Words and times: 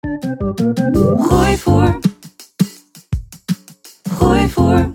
Gooi 0.00 1.56
voor. 1.56 1.98
Gooi 4.10 4.48
voor. 4.48 4.90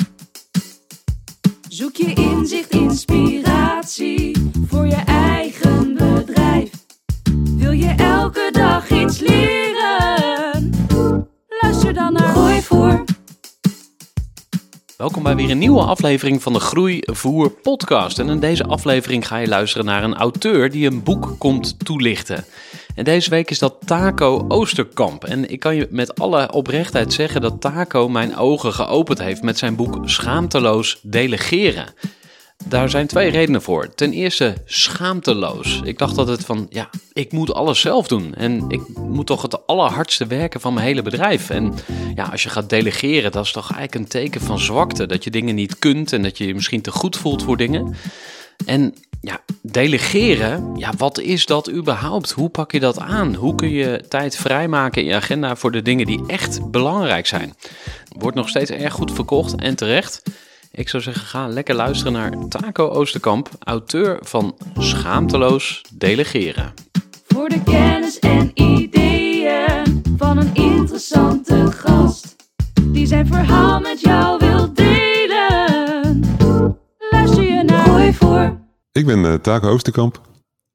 Zoek 1.69 1.95
je 1.95 2.13
inzicht, 2.13 2.71
inspiratie 2.71 4.51
voor 4.67 4.85
je 4.85 5.03
eigen 5.05 5.93
bedrijf. 5.93 6.69
Wil 7.57 7.71
je 7.71 7.93
elke 7.97 8.49
dag 8.51 8.89
iets 8.89 9.19
leren? 9.19 10.69
Luister 11.61 11.93
dan 11.93 12.13
naar 12.13 12.27
Gooi 12.27 12.61
voor. 12.61 13.03
Welkom 14.97 15.23
bij 15.23 15.35
weer 15.35 15.49
een 15.49 15.57
nieuwe 15.57 15.83
aflevering 15.83 16.43
van 16.43 16.53
de 16.53 16.59
Groeivoer 16.59 17.49
podcast. 17.49 18.19
En 18.19 18.29
in 18.29 18.39
deze 18.39 18.63
aflevering 18.63 19.27
ga 19.27 19.37
je 19.37 19.47
luisteren 19.47 19.85
naar 19.85 20.03
een 20.03 20.15
auteur 20.15 20.69
die 20.69 20.87
een 20.87 21.03
boek 21.03 21.35
komt 21.37 21.85
toelichten. 21.85 22.45
En 22.95 23.03
deze 23.03 23.29
week 23.29 23.49
is 23.49 23.59
dat 23.59 23.75
Taco 23.85 24.45
Oosterkamp. 24.47 25.23
En 25.23 25.49
ik 25.49 25.59
kan 25.59 25.75
je 25.75 25.87
met 25.89 26.19
alle 26.19 26.51
oprechtheid 26.51 27.13
zeggen 27.13 27.41
dat 27.41 27.61
Taco 27.61 28.09
mijn 28.09 28.37
ogen 28.37 28.73
geopend 28.73 29.19
heeft 29.19 29.41
met 29.41 29.57
zijn 29.57 29.75
boek 29.75 29.99
Schaamteloos 30.05 30.99
Delegeren. 31.01 31.93
Daar 32.67 32.89
zijn 32.89 33.07
twee 33.07 33.29
redenen 33.29 33.61
voor. 33.61 33.93
Ten 33.95 34.11
eerste 34.11 34.53
schaamteloos. 34.65 35.81
Ik 35.83 35.97
dacht 35.97 36.15
dat 36.15 36.27
het 36.27 36.45
van, 36.45 36.65
ja, 36.69 36.89
ik 37.13 37.31
moet 37.31 37.53
alles 37.53 37.79
zelf 37.79 38.07
doen. 38.07 38.33
En 38.33 38.65
ik 38.69 38.81
moet 38.97 39.27
toch 39.27 39.41
het 39.41 39.67
allerhardste 39.67 40.27
werken 40.27 40.61
van 40.61 40.73
mijn 40.73 40.85
hele 40.85 41.01
bedrijf. 41.01 41.49
En 41.49 41.73
ja, 42.15 42.23
als 42.23 42.43
je 42.43 42.49
gaat 42.49 42.69
delegeren, 42.69 43.31
dat 43.31 43.45
is 43.45 43.51
toch 43.51 43.71
eigenlijk 43.71 43.95
een 43.95 44.21
teken 44.21 44.41
van 44.41 44.59
zwakte. 44.59 45.05
Dat 45.05 45.23
je 45.23 45.29
dingen 45.29 45.55
niet 45.55 45.79
kunt 45.79 46.13
en 46.13 46.23
dat 46.23 46.37
je 46.37 46.47
je 46.47 46.53
misschien 46.53 46.81
te 46.81 46.91
goed 46.91 47.17
voelt 47.17 47.43
voor 47.43 47.57
dingen. 47.57 47.95
En 48.65 48.95
ja, 49.25 49.39
delegeren, 49.61 50.75
ja, 50.77 50.91
wat 50.97 51.19
is 51.19 51.45
dat 51.45 51.71
überhaupt? 51.71 52.31
Hoe 52.31 52.49
pak 52.49 52.71
je 52.71 52.79
dat 52.79 52.99
aan? 52.99 53.35
Hoe 53.35 53.55
kun 53.55 53.69
je 53.69 54.05
tijd 54.09 54.37
vrijmaken 54.37 55.01
in 55.01 55.07
je 55.07 55.15
agenda 55.15 55.55
voor 55.55 55.71
de 55.71 55.81
dingen 55.81 56.05
die 56.05 56.23
echt 56.27 56.71
belangrijk 56.71 57.27
zijn? 57.27 57.53
Wordt 58.17 58.37
nog 58.37 58.49
steeds 58.49 58.71
erg 58.71 58.93
goed 58.93 59.13
verkocht 59.13 59.55
en 59.55 59.75
terecht. 59.75 60.21
Ik 60.71 60.89
zou 60.89 61.03
zeggen, 61.03 61.23
ga 61.23 61.47
lekker 61.47 61.75
luisteren 61.75 62.13
naar 62.13 62.47
Taco 62.49 62.89
Oosterkamp, 62.89 63.49
auteur 63.63 64.17
van 64.21 64.55
Schaamteloos 64.77 65.81
Delegeren. 65.93 66.73
Voor 67.27 67.49
de 67.49 67.63
kennis 67.63 68.19
en 68.19 68.51
ideeën 68.53 70.01
van 70.17 70.37
een 70.37 70.53
interessante 70.53 71.71
gast. 71.71 72.35
Die 72.81 73.05
zijn 73.07 73.27
verhaal 73.27 73.79
met 73.79 74.01
jou 74.01 74.37
wil 74.37 74.73
delen. 74.73 76.19
Luister 77.11 77.43
je 77.43 77.63
naar 77.63 77.85
Gooi 77.85 78.13
voor. 78.13 78.64
Ik 78.95 79.05
ben 79.05 79.19
uh, 79.19 79.33
Taco 79.33 79.69
Oosterkamp. 79.69 80.21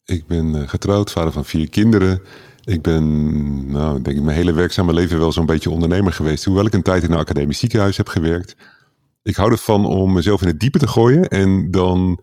Ik 0.04 0.26
ben 0.26 0.54
uh, 0.54 0.68
getrouwd, 0.68 1.10
vader 1.10 1.32
van 1.32 1.44
vier 1.44 1.68
kinderen. 1.68 2.22
Ik 2.64 2.82
ben, 2.82 3.70
nou, 3.70 4.02
denk 4.02 4.16
ik, 4.16 4.22
mijn 4.22 4.36
hele 4.36 4.52
werkzame 4.52 4.92
leven 4.92 5.18
wel 5.18 5.32
zo'n 5.32 5.46
beetje 5.46 5.70
ondernemer 5.70 6.12
geweest. 6.12 6.44
Hoewel 6.44 6.66
ik 6.66 6.72
een 6.72 6.82
tijd 6.82 7.02
in 7.02 7.12
een 7.12 7.18
academisch 7.18 7.58
ziekenhuis 7.58 7.96
heb 7.96 8.08
gewerkt. 8.08 8.56
Ik 9.22 9.36
hou 9.36 9.50
ervan 9.50 9.86
om 9.86 10.12
mezelf 10.12 10.42
in 10.42 10.46
het 10.46 10.60
diepe 10.60 10.78
te 10.78 10.86
gooien 10.88 11.28
en 11.28 11.70
dan 11.70 12.20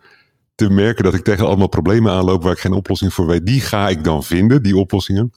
te 0.55 0.69
merken 0.69 1.03
dat 1.03 1.13
ik 1.13 1.23
tegen 1.23 1.45
allemaal 1.45 1.67
problemen 1.67 2.11
aanloop 2.11 2.43
waar 2.43 2.51
ik 2.51 2.59
geen 2.59 2.73
oplossing 2.73 3.13
voor 3.13 3.27
weet. 3.27 3.45
Die 3.45 3.61
ga 3.61 3.89
ik 3.89 4.03
dan 4.03 4.23
vinden, 4.23 4.63
die 4.63 4.77
oplossingen. 4.77 5.31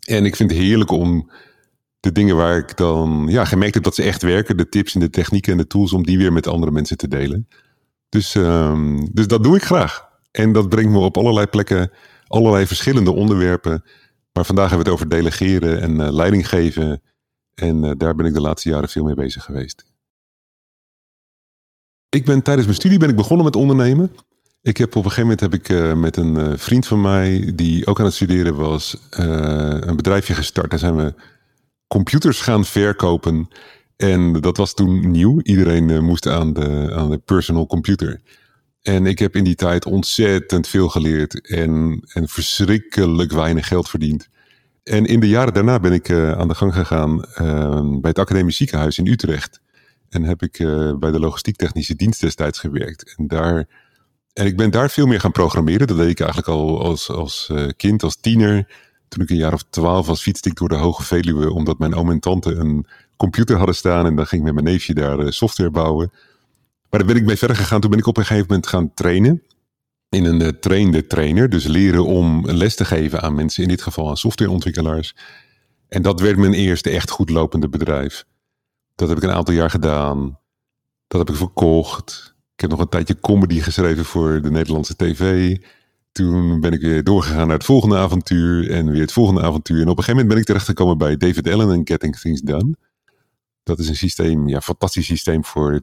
En 0.00 0.24
ik 0.24 0.36
vind 0.36 0.50
het 0.50 0.60
heerlijk 0.60 0.90
om 0.90 1.30
de 2.00 2.12
dingen 2.12 2.36
waar 2.36 2.56
ik 2.56 2.76
dan 2.76 3.26
ja, 3.28 3.44
gemerkt 3.44 3.74
heb 3.74 3.82
dat 3.84 3.94
ze 3.94 4.02
echt 4.02 4.22
werken, 4.22 4.56
de 4.56 4.68
tips 4.68 4.94
en 4.94 5.00
de 5.00 5.10
technieken 5.10 5.52
en 5.52 5.58
de 5.58 5.66
tools, 5.66 5.92
om 5.92 6.04
die 6.04 6.18
weer 6.18 6.32
met 6.32 6.46
andere 6.46 6.72
mensen 6.72 6.96
te 6.96 7.08
delen. 7.08 7.48
Dus, 8.14 8.34
um, 8.34 9.08
dus 9.12 9.26
dat 9.26 9.42
doe 9.42 9.56
ik 9.56 9.62
graag. 9.62 10.08
En 10.30 10.52
dat 10.52 10.68
brengt 10.68 10.90
me 10.90 10.98
op 10.98 11.16
allerlei 11.16 11.46
plekken, 11.46 11.90
allerlei 12.26 12.66
verschillende 12.66 13.10
onderwerpen. 13.12 13.84
Maar 14.32 14.44
vandaag 14.44 14.68
hebben 14.68 14.86
we 14.86 14.92
het 14.92 15.00
over 15.00 15.16
delegeren 15.16 15.80
en 15.80 15.90
uh, 15.90 16.12
leiding 16.12 16.48
geven. 16.48 17.02
En 17.54 17.84
uh, 17.84 17.90
daar 17.96 18.14
ben 18.14 18.26
ik 18.26 18.34
de 18.34 18.40
laatste 18.40 18.68
jaren 18.68 18.88
veel 18.88 19.04
mee 19.04 19.14
bezig 19.14 19.44
geweest. 19.44 19.84
Ik 22.08 22.24
ben 22.24 22.42
tijdens 22.42 22.66
mijn 22.66 22.78
studie 22.78 22.98
ben 22.98 23.08
ik 23.08 23.16
begonnen 23.16 23.44
met 23.44 23.56
ondernemen. 23.56 24.16
Ik 24.62 24.76
heb 24.76 24.88
op 24.88 25.04
een 25.04 25.10
gegeven 25.10 25.22
moment 25.22 25.40
heb 25.40 25.54
ik 25.54 25.68
uh, 25.68 25.94
met 25.94 26.16
een 26.16 26.58
vriend 26.58 26.86
van 26.86 27.00
mij, 27.00 27.52
die 27.54 27.86
ook 27.86 27.98
aan 27.98 28.04
het 28.04 28.14
studeren 28.14 28.54
was, 28.54 28.96
een 29.10 29.96
bedrijfje 29.96 30.34
gestart. 30.34 30.70
Daar 30.70 30.78
zijn 30.78 30.96
we 30.96 31.14
computers 31.86 32.40
gaan 32.40 32.64
verkopen. 32.64 33.48
En 33.96 34.32
dat 34.32 34.56
was 34.56 34.74
toen 34.74 35.10
nieuw. 35.10 35.40
Iedereen 35.42 35.88
uh, 35.88 36.00
moest 36.00 36.26
aan 36.26 36.52
de, 36.52 36.92
aan 36.94 37.10
de 37.10 37.18
personal 37.18 37.66
computer. 37.66 38.20
En 38.82 39.06
ik 39.06 39.18
heb 39.18 39.36
in 39.36 39.44
die 39.44 39.54
tijd 39.54 39.86
ontzettend 39.86 40.68
veel 40.68 40.88
geleerd 40.88 41.48
en, 41.48 42.02
en 42.12 42.28
verschrikkelijk 42.28 43.32
weinig 43.32 43.68
geld 43.68 43.88
verdiend. 43.88 44.28
En 44.82 45.04
in 45.04 45.20
de 45.20 45.28
jaren 45.28 45.54
daarna 45.54 45.80
ben 45.80 45.92
ik 45.92 46.08
uh, 46.08 46.32
aan 46.32 46.48
de 46.48 46.54
gang 46.54 46.74
gegaan 46.74 47.24
uh, 47.40 47.80
bij 47.80 48.10
het 48.10 48.18
Academisch 48.18 48.56
Ziekenhuis 48.56 48.98
in 48.98 49.06
Utrecht. 49.06 49.60
En 50.08 50.22
heb 50.22 50.42
ik 50.42 50.56
bij 50.98 51.10
de 51.10 51.18
logistiek 51.18 51.56
technische 51.56 51.94
dienst 51.94 52.20
destijds 52.20 52.58
gewerkt. 52.58 53.14
En, 53.16 53.26
daar, 53.26 53.68
en 54.32 54.46
ik 54.46 54.56
ben 54.56 54.70
daar 54.70 54.90
veel 54.90 55.06
meer 55.06 55.20
gaan 55.20 55.32
programmeren. 55.32 55.86
Dat 55.86 55.96
deed 55.96 56.08
ik 56.08 56.20
eigenlijk 56.20 56.48
al 56.48 56.82
als, 56.82 57.10
als 57.10 57.52
kind, 57.76 58.02
als 58.02 58.16
tiener. 58.16 58.68
Toen 59.08 59.22
ik 59.22 59.30
een 59.30 59.36
jaar 59.36 59.52
of 59.52 59.64
twaalf 59.70 60.06
was, 60.06 60.22
fietste 60.22 60.48
ik 60.48 60.56
door 60.56 60.68
de 60.68 60.74
Hoge 60.74 61.02
Veluwe. 61.02 61.52
Omdat 61.52 61.78
mijn 61.78 61.94
oom 61.94 62.10
en 62.10 62.20
tante 62.20 62.54
een 62.54 62.86
computer 63.16 63.56
hadden 63.56 63.74
staan. 63.74 64.06
En 64.06 64.16
dan 64.16 64.26
ging 64.26 64.40
ik 64.40 64.52
met 64.52 64.62
mijn 64.62 64.74
neefje 64.74 64.94
daar 64.94 65.32
software 65.32 65.70
bouwen. 65.70 66.10
Maar 66.90 67.02
daar 67.02 67.12
ben 67.12 67.22
ik 67.22 67.28
mee 67.28 67.36
verder 67.36 67.56
gegaan. 67.56 67.80
Toen 67.80 67.90
ben 67.90 67.98
ik 67.98 68.06
op 68.06 68.16
een 68.16 68.24
gegeven 68.24 68.46
moment 68.48 68.66
gaan 68.66 68.94
trainen. 68.94 69.42
In 70.08 70.24
een 70.24 70.42
uh, 70.42 70.48
trainde 70.48 71.06
trainer. 71.06 71.50
Dus 71.50 71.64
leren 71.64 72.04
om 72.04 72.50
les 72.50 72.74
te 72.74 72.84
geven 72.84 73.22
aan 73.22 73.34
mensen. 73.34 73.62
In 73.62 73.68
dit 73.68 73.82
geval 73.82 74.08
aan 74.08 74.16
softwareontwikkelaars. 74.16 75.14
En 75.88 76.02
dat 76.02 76.20
werd 76.20 76.36
mijn 76.36 76.52
eerste 76.52 76.90
echt 76.90 77.10
goed 77.10 77.30
lopende 77.30 77.68
bedrijf. 77.68 78.24
Dat 78.94 79.08
heb 79.08 79.16
ik 79.16 79.22
een 79.24 79.32
aantal 79.32 79.54
jaar 79.54 79.70
gedaan. 79.70 80.38
Dat 81.06 81.20
heb 81.20 81.30
ik 81.30 81.36
verkocht. 81.36 82.34
Ik 82.54 82.60
heb 82.60 82.70
nog 82.70 82.80
een 82.80 82.88
tijdje 82.88 83.20
comedy 83.20 83.60
geschreven 83.60 84.04
voor 84.04 84.40
de 84.42 84.50
Nederlandse 84.50 84.96
tv. 84.96 85.56
Toen 86.12 86.60
ben 86.60 86.72
ik 86.72 86.80
weer 86.80 87.04
doorgegaan 87.04 87.46
naar 87.46 87.56
het 87.56 87.64
volgende 87.64 87.96
avontuur. 87.96 88.70
En 88.70 88.90
weer 88.90 89.00
het 89.00 89.12
volgende 89.12 89.42
avontuur. 89.42 89.80
En 89.80 89.88
op 89.88 89.98
een 89.98 90.04
gegeven 90.04 90.12
moment 90.12 90.28
ben 90.28 90.38
ik 90.38 90.44
terechtgekomen 90.44 90.98
bij 90.98 91.16
David 91.16 91.48
Allen 91.48 91.72
en 91.72 91.80
Getting 91.84 92.16
Things 92.16 92.40
Done. 92.40 92.74
Dat 93.64 93.78
is 93.78 93.88
een 93.88 93.96
systeem, 93.96 94.48
ja, 94.48 94.60
fantastisch 94.60 95.06
systeem 95.06 95.44
voor 95.44 95.82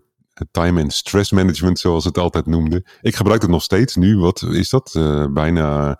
time 0.52 0.82
and 0.82 0.94
stress 0.94 1.32
management, 1.32 1.80
zoals 1.80 2.06
het 2.06 2.18
altijd 2.18 2.46
noemde. 2.46 2.86
Ik 3.02 3.16
gebruik 3.16 3.42
het 3.42 3.52
nog 3.52 3.64
steeds 3.64 3.96
nu. 3.96 4.18
Wat 4.18 4.42
is 4.42 4.70
dat? 4.70 4.94
Uh, 4.98 5.26
bijna 5.28 6.00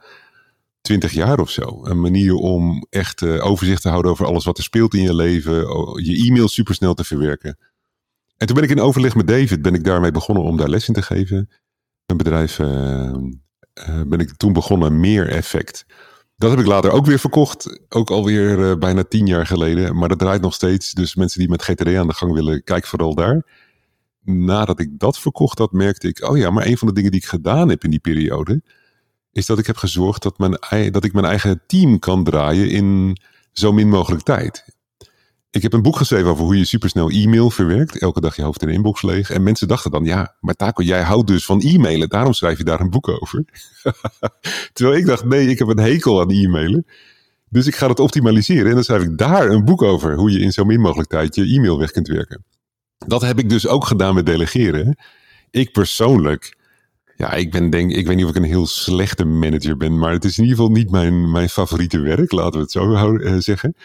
twintig 0.82 1.12
jaar 1.12 1.40
of 1.40 1.50
zo. 1.50 1.86
Een 1.86 2.00
manier 2.00 2.34
om 2.34 2.88
echt 2.90 3.22
uh, 3.22 3.46
overzicht 3.46 3.82
te 3.82 3.90
houden 3.90 4.12
over 4.12 4.26
alles 4.26 4.46
wat 4.46 4.58
er 4.58 4.64
speelt 4.64 4.94
in 4.94 5.02
je 5.02 5.16
leven. 5.16 5.54
Je 6.04 6.28
e-mail 6.28 6.48
supersnel 6.48 6.94
te 6.94 7.04
verwerken. 7.04 7.58
En 8.38 8.48
toen 8.48 8.56
ben 8.56 8.64
ik 8.64 8.70
in 8.70 8.80
overleg 8.80 9.16
met 9.16 9.28
David, 9.28 9.62
ben 9.62 9.74
ik 9.74 9.84
daarmee 9.84 10.12
begonnen 10.12 10.44
om 10.44 10.58
daar 10.58 10.70
les 10.70 10.88
in 10.88 10.94
te 10.94 11.02
geven. 11.02 11.50
Mijn 12.06 12.18
bedrijf 12.18 12.60
uh, 12.60 13.14
ben 14.08 14.20
ik 14.20 14.34
toen 14.38 14.54
begonnen, 14.54 15.00
Meer 15.00 15.30
Effect. 15.30 15.86
Dat 16.42 16.50
heb 16.50 16.60
ik 16.60 16.66
later 16.66 16.92
ook 16.92 17.06
weer 17.06 17.20
verkocht. 17.20 17.80
Ook 17.90 18.10
alweer 18.10 18.60
uh, 18.60 18.76
bijna 18.76 19.04
tien 19.04 19.26
jaar 19.26 19.46
geleden. 19.46 19.98
Maar 19.98 20.10
dat 20.10 20.20
draait 20.20 20.42
nog 20.42 20.54
steeds. 20.54 20.92
Dus 20.92 21.16
mensen 21.16 21.40
die 21.40 21.50
met 21.50 21.64
GTD 21.64 21.96
aan 21.96 22.08
de 22.08 22.14
gang 22.14 22.34
willen, 22.34 22.64
kijk 22.64 22.86
vooral 22.86 23.16
daar 23.16 23.46
nadat 24.24 24.80
ik 24.80 25.00
dat 25.00 25.20
verkocht 25.20 25.58
had, 25.58 25.72
merkte 25.72 26.08
ik, 26.08 26.30
oh 26.30 26.38
ja, 26.38 26.50
maar 26.50 26.66
een 26.66 26.78
van 26.78 26.88
de 26.88 26.94
dingen 26.94 27.12
die 27.12 27.20
ik 27.20 27.28
gedaan 27.28 27.70
heb 27.70 27.84
in 27.84 27.90
die 27.90 28.00
periode, 28.00 28.62
is 29.32 29.46
dat 29.46 29.60
ik 29.60 29.68
heb 29.68 29.78
gezorgd 29.78 30.24
dat, 30.24 30.38
mijn, 30.38 30.92
dat 30.92 31.04
ik 31.04 31.14
mijn 31.14 31.26
eigen 31.26 31.62
team 31.68 32.00
kan 32.00 32.24
draaien 32.24 32.70
in 32.70 33.18
zo 33.52 33.72
min 33.72 33.90
mogelijk 33.90 34.24
tijd. 34.24 34.66
Ik 35.52 35.62
heb 35.62 35.74
een 35.74 35.82
boek 35.82 35.96
geschreven 35.96 36.30
over 36.30 36.44
hoe 36.44 36.58
je 36.58 36.66
supersnel 36.66 37.10
e-mail 37.10 37.50
verwerkt. 37.50 37.98
Elke 37.98 38.22
dag 38.22 38.36
je 38.36 38.42
hoofd 38.42 38.62
in 38.62 38.68
de 38.68 38.74
inbox 38.74 39.02
leeg. 39.02 39.30
En 39.30 39.44
mensen 39.44 39.68
dachten 39.68 39.92
dan, 39.92 40.04
ja, 40.04 40.36
maar 40.40 40.54
Taco, 40.54 40.84
jij 40.84 41.02
houdt 41.02 41.28
dus 41.28 41.46
van 41.46 41.62
e-mailen. 41.62 42.10
Daarom 42.10 42.34
schrijf 42.34 42.58
je 42.58 42.64
daar 42.64 42.80
een 42.80 42.90
boek 42.90 43.08
over. 43.08 43.46
Terwijl 44.74 44.98
ik 44.98 45.06
dacht, 45.06 45.26
nee, 45.26 45.48
ik 45.48 45.60
heb 45.60 45.68
een 45.68 45.80
hekel 45.80 46.22
aan 46.22 46.32
e-mailen. 46.32 46.86
Dus 47.50 47.68
ik 47.68 47.76
ga 47.76 47.88
dat 47.88 48.00
optimaliseren. 48.00 48.68
En 48.68 48.74
dan 48.74 48.84
schrijf 48.84 49.04
ik 49.04 49.18
daar 49.18 49.50
een 49.50 49.66
boek 49.66 49.82
over. 49.82 50.16
Hoe 50.16 50.32
je 50.32 50.40
in 50.40 50.52
zo 50.52 50.64
min 50.64 50.80
mogelijk 50.80 51.10
tijd 51.10 51.36
je 51.36 51.46
e-mail 51.46 51.80
weg 51.80 51.92
kunt 51.92 52.08
werken. 52.08 52.44
Dat 52.98 53.22
heb 53.22 53.40
ik 53.40 53.50
dus 53.50 53.68
ook 53.68 53.86
gedaan 53.86 54.16
met 54.16 54.26
delegeren. 54.26 54.98
Ik 55.50 55.72
persoonlijk, 55.72 56.58
ja, 57.16 57.34
ik 57.34 57.52
ben 57.52 57.70
denk, 57.70 57.92
ik 57.92 58.08
weet 58.08 58.16
niet 58.16 58.26
of 58.26 58.32
ik 58.32 58.38
een 58.38 58.44
heel 58.44 58.68
slechte 58.68 59.26
manager 59.26 59.78
ben. 59.78 59.98
Maar 59.98 60.12
het 60.12 60.26
is 60.26 60.38
in 60.38 60.44
ieder 60.44 60.58
geval 60.58 60.74
niet 60.74 60.92
mijn, 60.92 61.32
mijn 61.32 61.50
favoriete 61.50 62.00
werk. 62.00 62.32
Laten 62.32 62.54
we 62.54 62.60
het 62.60 62.72
zo 62.72 63.16
uh, 63.16 63.36
zeggen. 63.38 63.76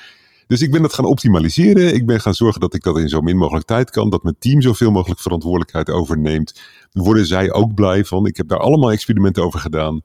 Dus 0.47 0.63
ik 0.63 0.71
ben 0.71 0.83
dat 0.83 0.95
gaan 0.95 1.05
optimaliseren. 1.05 1.95
Ik 1.95 2.07
ben 2.07 2.21
gaan 2.21 2.35
zorgen 2.35 2.61
dat 2.61 2.75
ik 2.75 2.83
dat 2.83 2.99
in 2.99 3.09
zo 3.09 3.21
min 3.21 3.37
mogelijk 3.37 3.67
tijd 3.67 3.91
kan. 3.91 4.11
Dat 4.11 4.23
mijn 4.23 4.37
team 4.39 4.63
zoveel 4.63 4.91
mogelijk 4.91 5.21
verantwoordelijkheid 5.21 5.91
overneemt. 5.91 6.61
Worden 6.93 7.27
zij 7.27 7.53
ook 7.53 7.75
blij 7.75 8.05
van. 8.05 8.27
Ik 8.27 8.37
heb 8.37 8.49
daar 8.49 8.59
allemaal 8.59 8.93
experimenten 8.93 9.43
over 9.43 9.61
gedaan. 9.61 10.03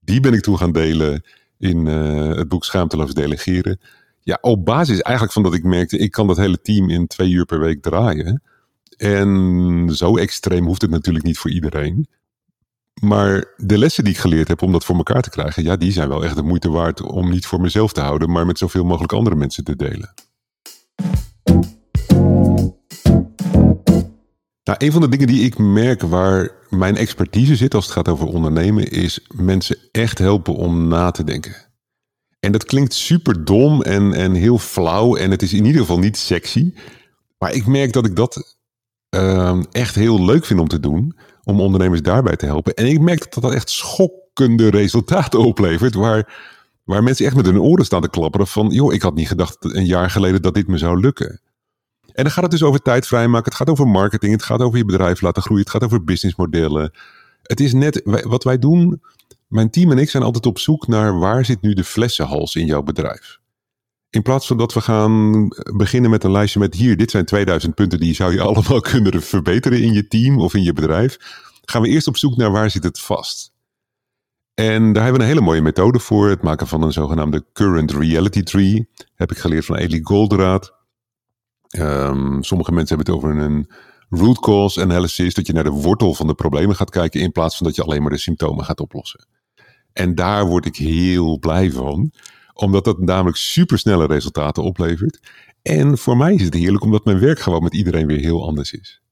Die 0.00 0.20
ben 0.20 0.32
ik 0.32 0.40
toen 0.40 0.58
gaan 0.58 0.72
delen 0.72 1.24
in 1.58 1.86
uh, 1.86 2.34
het 2.36 2.48
boek 2.48 2.64
Schaamteloos 2.64 3.14
Delegeren. 3.14 3.80
Ja, 4.20 4.38
op 4.40 4.64
basis 4.64 5.00
eigenlijk 5.00 5.34
van 5.34 5.42
dat 5.42 5.54
ik 5.54 5.64
merkte, 5.64 5.98
ik 5.98 6.10
kan 6.10 6.26
dat 6.26 6.36
hele 6.36 6.60
team 6.60 6.90
in 6.90 7.06
twee 7.06 7.30
uur 7.30 7.44
per 7.44 7.60
week 7.60 7.82
draaien. 7.82 8.42
En 8.96 9.88
zo 9.92 10.16
extreem 10.16 10.64
hoeft 10.64 10.82
het 10.82 10.90
natuurlijk 10.90 11.24
niet 11.24 11.38
voor 11.38 11.50
iedereen. 11.50 12.08
Maar 13.00 13.52
de 13.56 13.78
lessen 13.78 14.04
die 14.04 14.12
ik 14.12 14.18
geleerd 14.18 14.48
heb 14.48 14.62
om 14.62 14.72
dat 14.72 14.84
voor 14.84 14.96
elkaar 14.96 15.22
te 15.22 15.30
krijgen, 15.30 15.62
ja, 15.62 15.76
die 15.76 15.92
zijn 15.92 16.08
wel 16.08 16.24
echt 16.24 16.36
de 16.36 16.42
moeite 16.42 16.70
waard 16.70 17.02
om 17.02 17.30
niet 17.30 17.46
voor 17.46 17.60
mezelf 17.60 17.92
te 17.92 18.00
houden, 18.00 18.30
maar 18.30 18.46
met 18.46 18.58
zoveel 18.58 18.84
mogelijk 18.84 19.12
andere 19.12 19.36
mensen 19.36 19.64
te 19.64 19.76
delen. 19.76 20.14
Nou, 24.64 24.78
een 24.78 24.92
van 24.92 25.00
de 25.00 25.08
dingen 25.08 25.26
die 25.26 25.44
ik 25.44 25.58
merk 25.58 26.02
waar 26.02 26.50
mijn 26.70 26.96
expertise 26.96 27.56
zit 27.56 27.74
als 27.74 27.84
het 27.84 27.94
gaat 27.94 28.08
over 28.08 28.26
ondernemen, 28.26 28.90
is 28.90 29.26
mensen 29.34 29.76
echt 29.90 30.18
helpen 30.18 30.54
om 30.54 30.88
na 30.88 31.10
te 31.10 31.24
denken. 31.24 31.54
En 32.40 32.52
dat 32.52 32.64
klinkt 32.64 32.94
super 32.94 33.44
dom 33.44 33.82
en, 33.82 34.12
en 34.12 34.34
heel 34.34 34.58
flauw 34.58 35.16
en 35.16 35.30
het 35.30 35.42
is 35.42 35.52
in 35.52 35.64
ieder 35.64 35.80
geval 35.80 35.98
niet 35.98 36.16
sexy. 36.16 36.74
Maar 37.38 37.52
ik 37.52 37.66
merk 37.66 37.92
dat 37.92 38.06
ik 38.06 38.16
dat 38.16 38.56
uh, 39.16 39.58
echt 39.70 39.94
heel 39.94 40.24
leuk 40.24 40.44
vind 40.44 40.60
om 40.60 40.68
te 40.68 40.80
doen 40.80 41.16
om 41.44 41.60
ondernemers 41.60 42.02
daarbij 42.02 42.36
te 42.36 42.46
helpen. 42.46 42.74
En 42.74 42.86
ik 42.86 43.00
merk 43.00 43.34
dat 43.34 43.42
dat 43.42 43.52
echt 43.52 43.70
schokkende 43.70 44.70
resultaten 44.70 45.40
oplevert, 45.40 45.94
waar, 45.94 46.34
waar 46.84 47.02
mensen 47.02 47.26
echt 47.26 47.36
met 47.36 47.46
hun 47.46 47.60
oren 47.60 47.84
staan 47.84 48.02
te 48.02 48.08
klapperen 48.08 48.46
van, 48.46 48.68
joh, 48.68 48.92
ik 48.92 49.02
had 49.02 49.14
niet 49.14 49.28
gedacht 49.28 49.56
een 49.60 49.86
jaar 49.86 50.10
geleden 50.10 50.42
dat 50.42 50.54
dit 50.54 50.66
me 50.66 50.78
zou 50.78 51.00
lukken. 51.00 51.40
En 52.12 52.22
dan 52.22 52.32
gaat 52.32 52.42
het 52.42 52.52
dus 52.52 52.62
over 52.62 52.82
tijd 52.82 53.06
vrijmaken, 53.06 53.44
het 53.44 53.54
gaat 53.54 53.70
over 53.70 53.88
marketing, 53.88 54.32
het 54.32 54.42
gaat 54.42 54.60
over 54.60 54.78
je 54.78 54.84
bedrijf 54.84 55.20
laten 55.20 55.42
groeien, 55.42 55.62
het 55.62 55.72
gaat 55.72 55.84
over 55.84 56.04
businessmodellen. 56.04 56.92
Het 57.42 57.60
is 57.60 57.72
net, 57.72 58.00
wat 58.04 58.44
wij 58.44 58.58
doen, 58.58 59.02
mijn 59.48 59.70
team 59.70 59.90
en 59.90 59.98
ik 59.98 60.10
zijn 60.10 60.22
altijd 60.22 60.46
op 60.46 60.58
zoek 60.58 60.86
naar 60.86 61.18
waar 61.18 61.44
zit 61.44 61.60
nu 61.60 61.72
de 61.72 61.84
flessenhals 61.84 62.54
in 62.54 62.66
jouw 62.66 62.82
bedrijf. 62.82 63.38
In 64.14 64.22
plaats 64.22 64.46
van 64.46 64.56
dat 64.56 64.72
we 64.72 64.80
gaan 64.80 65.48
beginnen 65.76 66.10
met 66.10 66.24
een 66.24 66.30
lijstje 66.30 66.58
met 66.58 66.74
hier, 66.74 66.96
dit 66.96 67.10
zijn 67.10 67.24
2000 67.24 67.74
punten 67.74 68.00
die 68.00 68.14
zou 68.14 68.32
je 68.32 68.40
allemaal 68.48 68.80
kunnen 68.80 69.22
verbeteren 69.22 69.82
in 69.82 69.92
je 69.92 70.08
team 70.08 70.38
of 70.38 70.54
in 70.54 70.62
je 70.62 70.72
bedrijf, 70.72 71.16
gaan 71.64 71.82
we 71.82 71.88
eerst 71.88 72.06
op 72.06 72.16
zoek 72.16 72.36
naar 72.36 72.50
waar 72.50 72.70
zit 72.70 72.84
het 72.84 73.00
vast. 73.00 73.52
En 74.54 74.92
daar 74.92 75.02
hebben 75.02 75.20
we 75.20 75.26
een 75.26 75.32
hele 75.32 75.46
mooie 75.46 75.62
methode 75.62 75.98
voor. 75.98 76.28
Het 76.28 76.42
maken 76.42 76.66
van 76.66 76.82
een 76.82 76.92
zogenaamde 76.92 77.44
current 77.52 77.92
reality 77.92 78.42
tree. 78.42 78.88
Heb 79.14 79.30
ik 79.30 79.38
geleerd 79.38 79.64
van 79.64 79.76
Elie 79.76 80.04
Goldraad. 80.06 80.74
Um, 81.78 82.42
sommige 82.42 82.72
mensen 82.72 82.96
hebben 82.96 83.14
het 83.14 83.24
over 83.24 83.40
een 83.40 83.70
root 84.08 84.40
cause 84.40 84.80
analysis. 84.80 85.34
Dat 85.34 85.46
je 85.46 85.52
naar 85.52 85.64
de 85.64 85.70
wortel 85.70 86.14
van 86.14 86.26
de 86.26 86.34
problemen 86.34 86.76
gaat 86.76 86.90
kijken. 86.90 87.20
In 87.20 87.32
plaats 87.32 87.56
van 87.56 87.66
dat 87.66 87.76
je 87.76 87.82
alleen 87.82 88.02
maar 88.02 88.10
de 88.10 88.18
symptomen 88.18 88.64
gaat 88.64 88.80
oplossen. 88.80 89.26
En 89.92 90.14
daar 90.14 90.46
word 90.46 90.66
ik 90.66 90.76
heel 90.76 91.38
blij 91.38 91.70
van 91.70 92.12
omdat 92.54 92.84
dat 92.84 92.98
namelijk 92.98 93.36
supersnelle 93.36 94.06
resultaten 94.06 94.62
oplevert. 94.62 95.20
En 95.62 95.98
voor 95.98 96.16
mij 96.16 96.34
is 96.34 96.44
het 96.44 96.54
heerlijk 96.54 96.84
omdat 96.84 97.04
mijn 97.04 97.18
werk 97.18 97.40
gewoon 97.40 97.62
met 97.62 97.74
iedereen 97.74 98.06
weer 98.06 98.20
heel 98.20 98.46
anders 98.46 98.72
is. 98.72 99.02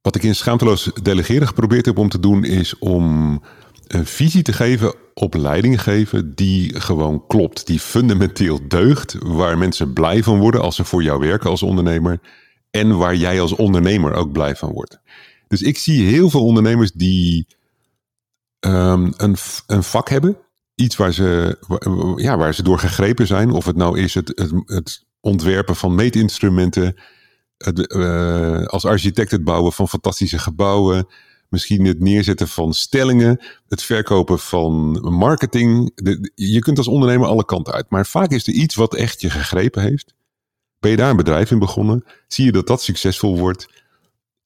Wat 0.00 0.16
ik 0.16 0.22
in 0.22 0.34
schaamteloos 0.34 0.90
delegeren 1.02 1.46
geprobeerd 1.46 1.86
heb 1.86 1.98
om 1.98 2.08
te 2.08 2.20
doen, 2.20 2.44
is 2.44 2.78
om 2.78 3.40
een 3.86 4.06
visie 4.06 4.42
te 4.42 4.52
geven 4.52 4.94
op 5.14 5.34
leiding 5.34 5.82
geven 5.82 6.34
die 6.34 6.80
gewoon 6.80 7.26
klopt, 7.26 7.66
die 7.66 7.80
fundamenteel 7.80 8.68
deugt, 8.68 9.16
waar 9.18 9.58
mensen 9.58 9.92
blij 9.92 10.22
van 10.22 10.38
worden 10.38 10.60
als 10.60 10.76
ze 10.76 10.84
voor 10.84 11.02
jou 11.02 11.20
werken 11.20 11.50
als 11.50 11.62
ondernemer 11.62 12.20
en 12.70 12.96
waar 12.96 13.14
jij 13.14 13.40
als 13.40 13.52
ondernemer 13.52 14.12
ook 14.12 14.32
blij 14.32 14.56
van 14.56 14.72
wordt. 14.72 15.00
Dus 15.48 15.62
ik 15.62 15.78
zie 15.78 16.06
heel 16.06 16.30
veel 16.30 16.44
ondernemers 16.44 16.92
die 16.92 17.46
um, 18.60 19.12
een, 19.16 19.36
een 19.66 19.82
vak 19.82 20.08
hebben. 20.08 20.38
Iets 20.74 20.96
waar 20.96 21.12
ze, 21.12 21.58
ja, 22.16 22.36
waar 22.36 22.54
ze 22.54 22.62
door 22.62 22.78
gegrepen 22.78 23.26
zijn. 23.26 23.50
Of 23.50 23.64
het 23.64 23.76
nou 23.76 23.98
is 23.98 24.14
het, 24.14 24.28
het, 24.34 24.52
het 24.64 25.04
ontwerpen 25.20 25.76
van 25.76 25.94
meetinstrumenten. 25.94 27.00
Het, 27.56 27.92
uh, 27.92 28.64
als 28.64 28.84
architect 28.84 29.30
het 29.30 29.44
bouwen 29.44 29.72
van 29.72 29.88
fantastische 29.88 30.38
gebouwen. 30.38 31.06
Misschien 31.48 31.84
het 31.84 32.00
neerzetten 32.00 32.48
van 32.48 32.72
stellingen. 32.72 33.40
Het 33.68 33.82
verkopen 33.82 34.38
van 34.38 34.90
marketing. 35.00 35.90
Je 36.34 36.58
kunt 36.58 36.78
als 36.78 36.88
ondernemer 36.88 37.28
alle 37.28 37.44
kanten 37.44 37.72
uit. 37.72 37.90
Maar 37.90 38.06
vaak 38.06 38.30
is 38.30 38.46
er 38.46 38.52
iets 38.52 38.74
wat 38.74 38.94
echt 38.94 39.20
je 39.20 39.30
gegrepen 39.30 39.82
heeft. 39.82 40.14
Ben 40.80 40.90
je 40.90 40.96
daar 40.96 41.10
een 41.10 41.16
bedrijf 41.16 41.50
in 41.50 41.58
begonnen? 41.58 42.04
Zie 42.28 42.44
je 42.44 42.52
dat 42.52 42.66
dat 42.66 42.82
succesvol 42.82 43.38
wordt? 43.38 43.68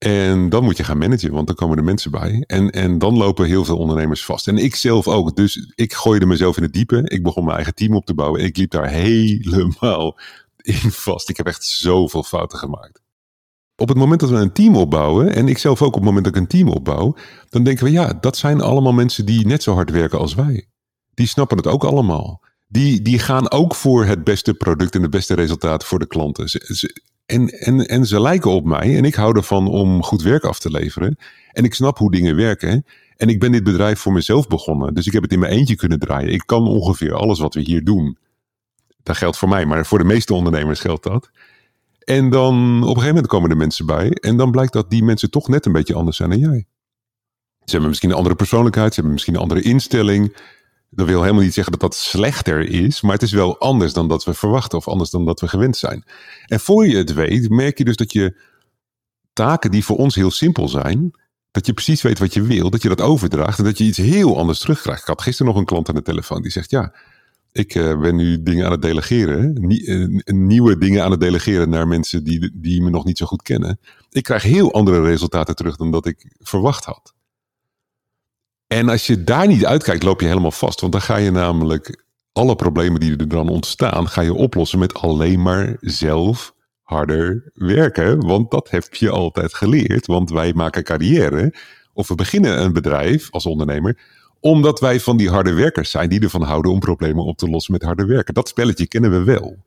En 0.03 0.49
dan 0.49 0.63
moet 0.63 0.77
je 0.77 0.83
gaan 0.83 0.97
managen, 0.97 1.31
want 1.31 1.47
dan 1.47 1.55
komen 1.55 1.77
er 1.77 1.83
mensen 1.83 2.11
bij. 2.11 2.43
En, 2.47 2.69
en 2.69 2.97
dan 2.97 3.17
lopen 3.17 3.45
heel 3.45 3.65
veel 3.65 3.77
ondernemers 3.77 4.25
vast. 4.25 4.47
En 4.47 4.57
ik 4.57 4.75
zelf 4.75 5.07
ook. 5.07 5.35
Dus 5.35 5.71
ik 5.75 5.93
gooide 5.93 6.25
mezelf 6.25 6.57
in 6.57 6.63
het 6.63 6.73
diepe. 6.73 7.01
Ik 7.03 7.23
begon 7.23 7.43
mijn 7.43 7.55
eigen 7.55 7.75
team 7.75 7.95
op 7.95 8.05
te 8.05 8.13
bouwen. 8.13 8.43
Ik 8.43 8.57
liep 8.57 8.71
daar 8.71 8.89
helemaal 8.89 10.19
in 10.57 10.91
vast. 10.91 11.29
Ik 11.29 11.37
heb 11.37 11.47
echt 11.47 11.63
zoveel 11.63 12.23
fouten 12.23 12.57
gemaakt. 12.57 13.01
Op 13.75 13.87
het 13.87 13.97
moment 13.97 14.19
dat 14.19 14.29
we 14.29 14.35
een 14.35 14.53
team 14.53 14.75
opbouwen, 14.75 15.35
en 15.35 15.47
ik 15.47 15.57
zelf 15.57 15.81
ook 15.81 15.87
op 15.87 15.93
het 15.93 16.03
moment 16.03 16.25
dat 16.25 16.35
ik 16.35 16.41
een 16.41 16.47
team 16.47 16.69
opbouw, 16.69 17.15
dan 17.49 17.63
denken 17.63 17.83
we 17.83 17.91
ja, 17.91 18.13
dat 18.21 18.37
zijn 18.37 18.61
allemaal 18.61 18.93
mensen 18.93 19.25
die 19.25 19.47
net 19.47 19.63
zo 19.63 19.73
hard 19.73 19.91
werken 19.91 20.19
als 20.19 20.33
wij. 20.33 20.67
Die 21.13 21.27
snappen 21.27 21.57
het 21.57 21.67
ook 21.67 21.83
allemaal. 21.83 22.41
Die, 22.67 23.01
die 23.01 23.19
gaan 23.19 23.51
ook 23.51 23.75
voor 23.75 24.05
het 24.05 24.23
beste 24.23 24.53
product 24.53 24.95
en 24.95 25.01
de 25.01 25.09
beste 25.09 25.33
resultaten 25.33 25.87
voor 25.87 25.99
de 25.99 26.07
klanten. 26.07 26.49
Ze, 26.49 27.01
en, 27.25 27.47
en, 27.47 27.85
en 27.85 28.05
ze 28.05 28.21
lijken 28.21 28.51
op 28.51 28.65
mij 28.65 28.97
en 28.97 29.05
ik 29.05 29.15
hou 29.15 29.37
ervan 29.37 29.67
om 29.67 30.03
goed 30.03 30.21
werk 30.21 30.43
af 30.43 30.59
te 30.59 30.71
leveren. 30.71 31.17
En 31.51 31.63
ik 31.63 31.73
snap 31.73 31.97
hoe 31.97 32.11
dingen 32.11 32.35
werken. 32.35 32.85
En 33.17 33.29
ik 33.29 33.39
ben 33.39 33.51
dit 33.51 33.63
bedrijf 33.63 33.99
voor 33.99 34.13
mezelf 34.13 34.47
begonnen. 34.47 34.93
Dus 34.93 35.07
ik 35.07 35.13
heb 35.13 35.23
het 35.23 35.31
in 35.31 35.39
mijn 35.39 35.51
eentje 35.51 35.75
kunnen 35.75 35.99
draaien. 35.99 36.33
Ik 36.33 36.43
kan 36.45 36.67
ongeveer 36.67 37.13
alles 37.13 37.39
wat 37.39 37.53
we 37.53 37.61
hier 37.61 37.83
doen. 37.83 38.17
Dat 39.03 39.17
geldt 39.17 39.37
voor 39.37 39.49
mij, 39.49 39.65
maar 39.65 39.85
voor 39.85 39.97
de 39.97 40.03
meeste 40.03 40.33
ondernemers 40.33 40.79
geldt 40.79 41.03
dat. 41.03 41.29
En 42.03 42.29
dan 42.29 42.55
op 42.75 42.81
een 42.81 42.87
gegeven 42.87 43.07
moment 43.07 43.27
komen 43.27 43.49
er 43.49 43.57
mensen 43.57 43.85
bij. 43.85 44.11
En 44.11 44.37
dan 44.37 44.51
blijkt 44.51 44.73
dat 44.73 44.89
die 44.89 45.03
mensen 45.03 45.29
toch 45.29 45.47
net 45.47 45.65
een 45.65 45.71
beetje 45.71 45.93
anders 45.93 46.17
zijn 46.17 46.29
dan 46.29 46.39
jij. 46.39 46.65
Ze 47.63 47.71
hebben 47.71 47.89
misschien 47.89 48.09
een 48.09 48.15
andere 48.15 48.35
persoonlijkheid, 48.35 48.87
ze 48.87 48.95
hebben 48.95 49.13
misschien 49.13 49.35
een 49.35 49.41
andere 49.41 49.61
instelling. 49.61 50.35
Dat 50.95 51.07
wil 51.07 51.21
helemaal 51.21 51.43
niet 51.43 51.53
zeggen 51.53 51.71
dat 51.71 51.81
dat 51.81 51.95
slechter 51.95 52.69
is, 52.69 53.01
maar 53.01 53.13
het 53.13 53.21
is 53.21 53.31
wel 53.31 53.59
anders 53.59 53.93
dan 53.93 54.07
dat 54.07 54.23
we 54.23 54.33
verwachten 54.33 54.77
of 54.77 54.87
anders 54.87 55.09
dan 55.09 55.25
dat 55.25 55.39
we 55.39 55.47
gewend 55.47 55.77
zijn. 55.77 56.03
En 56.45 56.59
voor 56.59 56.87
je 56.87 56.97
het 56.97 57.13
weet, 57.13 57.49
merk 57.49 57.77
je 57.77 57.83
dus 57.83 57.95
dat 57.95 58.11
je 58.11 58.37
taken 59.33 59.71
die 59.71 59.85
voor 59.85 59.97
ons 59.97 60.15
heel 60.15 60.31
simpel 60.31 60.69
zijn, 60.69 61.11
dat 61.51 61.65
je 61.65 61.73
precies 61.73 62.01
weet 62.01 62.19
wat 62.19 62.33
je 62.33 62.41
wil, 62.41 62.69
dat 62.69 62.81
je 62.81 62.89
dat 62.89 63.01
overdraagt 63.01 63.57
en 63.57 63.63
dat 63.63 63.77
je 63.77 63.83
iets 63.83 63.97
heel 63.97 64.37
anders 64.37 64.59
terugkrijgt. 64.59 65.01
Ik 65.01 65.07
had 65.07 65.21
gisteren 65.21 65.51
nog 65.51 65.61
een 65.61 65.67
klant 65.67 65.89
aan 65.89 65.95
de 65.95 66.01
telefoon 66.01 66.41
die 66.41 66.51
zegt: 66.51 66.69
Ja, 66.71 66.93
ik 67.51 67.75
uh, 67.75 67.99
ben 67.99 68.15
nu 68.15 68.43
dingen 68.43 68.65
aan 68.65 68.71
het 68.71 68.81
delegeren, 68.81 69.71
uh, 69.71 70.21
nieuwe 70.25 70.77
dingen 70.77 71.03
aan 71.03 71.11
het 71.11 71.19
delegeren 71.19 71.69
naar 71.69 71.87
mensen 71.87 72.23
die, 72.23 72.51
die 72.53 72.81
me 72.81 72.89
nog 72.89 73.05
niet 73.05 73.17
zo 73.17 73.25
goed 73.25 73.41
kennen. 73.41 73.79
Ik 74.09 74.23
krijg 74.23 74.43
heel 74.43 74.73
andere 74.73 75.01
resultaten 75.01 75.55
terug 75.55 75.75
dan 75.75 75.91
dat 75.91 76.05
ik 76.05 76.35
verwacht 76.39 76.85
had. 76.85 77.13
En 78.73 78.89
als 78.89 79.07
je 79.07 79.23
daar 79.23 79.47
niet 79.47 79.65
uitkijkt, 79.65 80.03
loop 80.03 80.21
je 80.21 80.27
helemaal 80.27 80.51
vast. 80.51 80.81
Want 80.81 80.91
dan 80.91 81.01
ga 81.01 81.15
je 81.15 81.31
namelijk 81.31 82.05
alle 82.31 82.55
problemen 82.55 82.99
die 82.99 83.17
er 83.17 83.27
dan 83.27 83.49
ontstaan, 83.49 84.07
ga 84.07 84.21
je 84.21 84.33
oplossen 84.33 84.79
met 84.79 84.93
alleen 84.93 85.41
maar 85.41 85.77
zelf 85.79 86.53
harder 86.81 87.51
werken. 87.53 88.25
Want 88.25 88.51
dat 88.51 88.69
heb 88.69 88.93
je 88.93 89.09
altijd 89.09 89.53
geleerd. 89.53 90.05
Want 90.05 90.29
wij 90.29 90.53
maken 90.53 90.83
carrière 90.83 91.53
of 91.93 92.07
we 92.07 92.15
beginnen 92.15 92.61
een 92.61 92.73
bedrijf 92.73 93.31
als 93.31 93.45
ondernemer 93.45 94.21
omdat 94.39 94.79
wij 94.79 94.99
van 94.99 95.17
die 95.17 95.29
harde 95.29 95.53
werkers 95.53 95.91
zijn 95.91 96.09
die 96.09 96.21
ervan 96.21 96.41
houden 96.41 96.71
om 96.71 96.79
problemen 96.79 97.23
op 97.23 97.37
te 97.37 97.49
lossen 97.49 97.73
met 97.73 97.81
harde 97.81 98.05
werken. 98.05 98.33
Dat 98.33 98.47
spelletje 98.47 98.87
kennen 98.87 99.11
we 99.11 99.23
wel. 99.23 99.57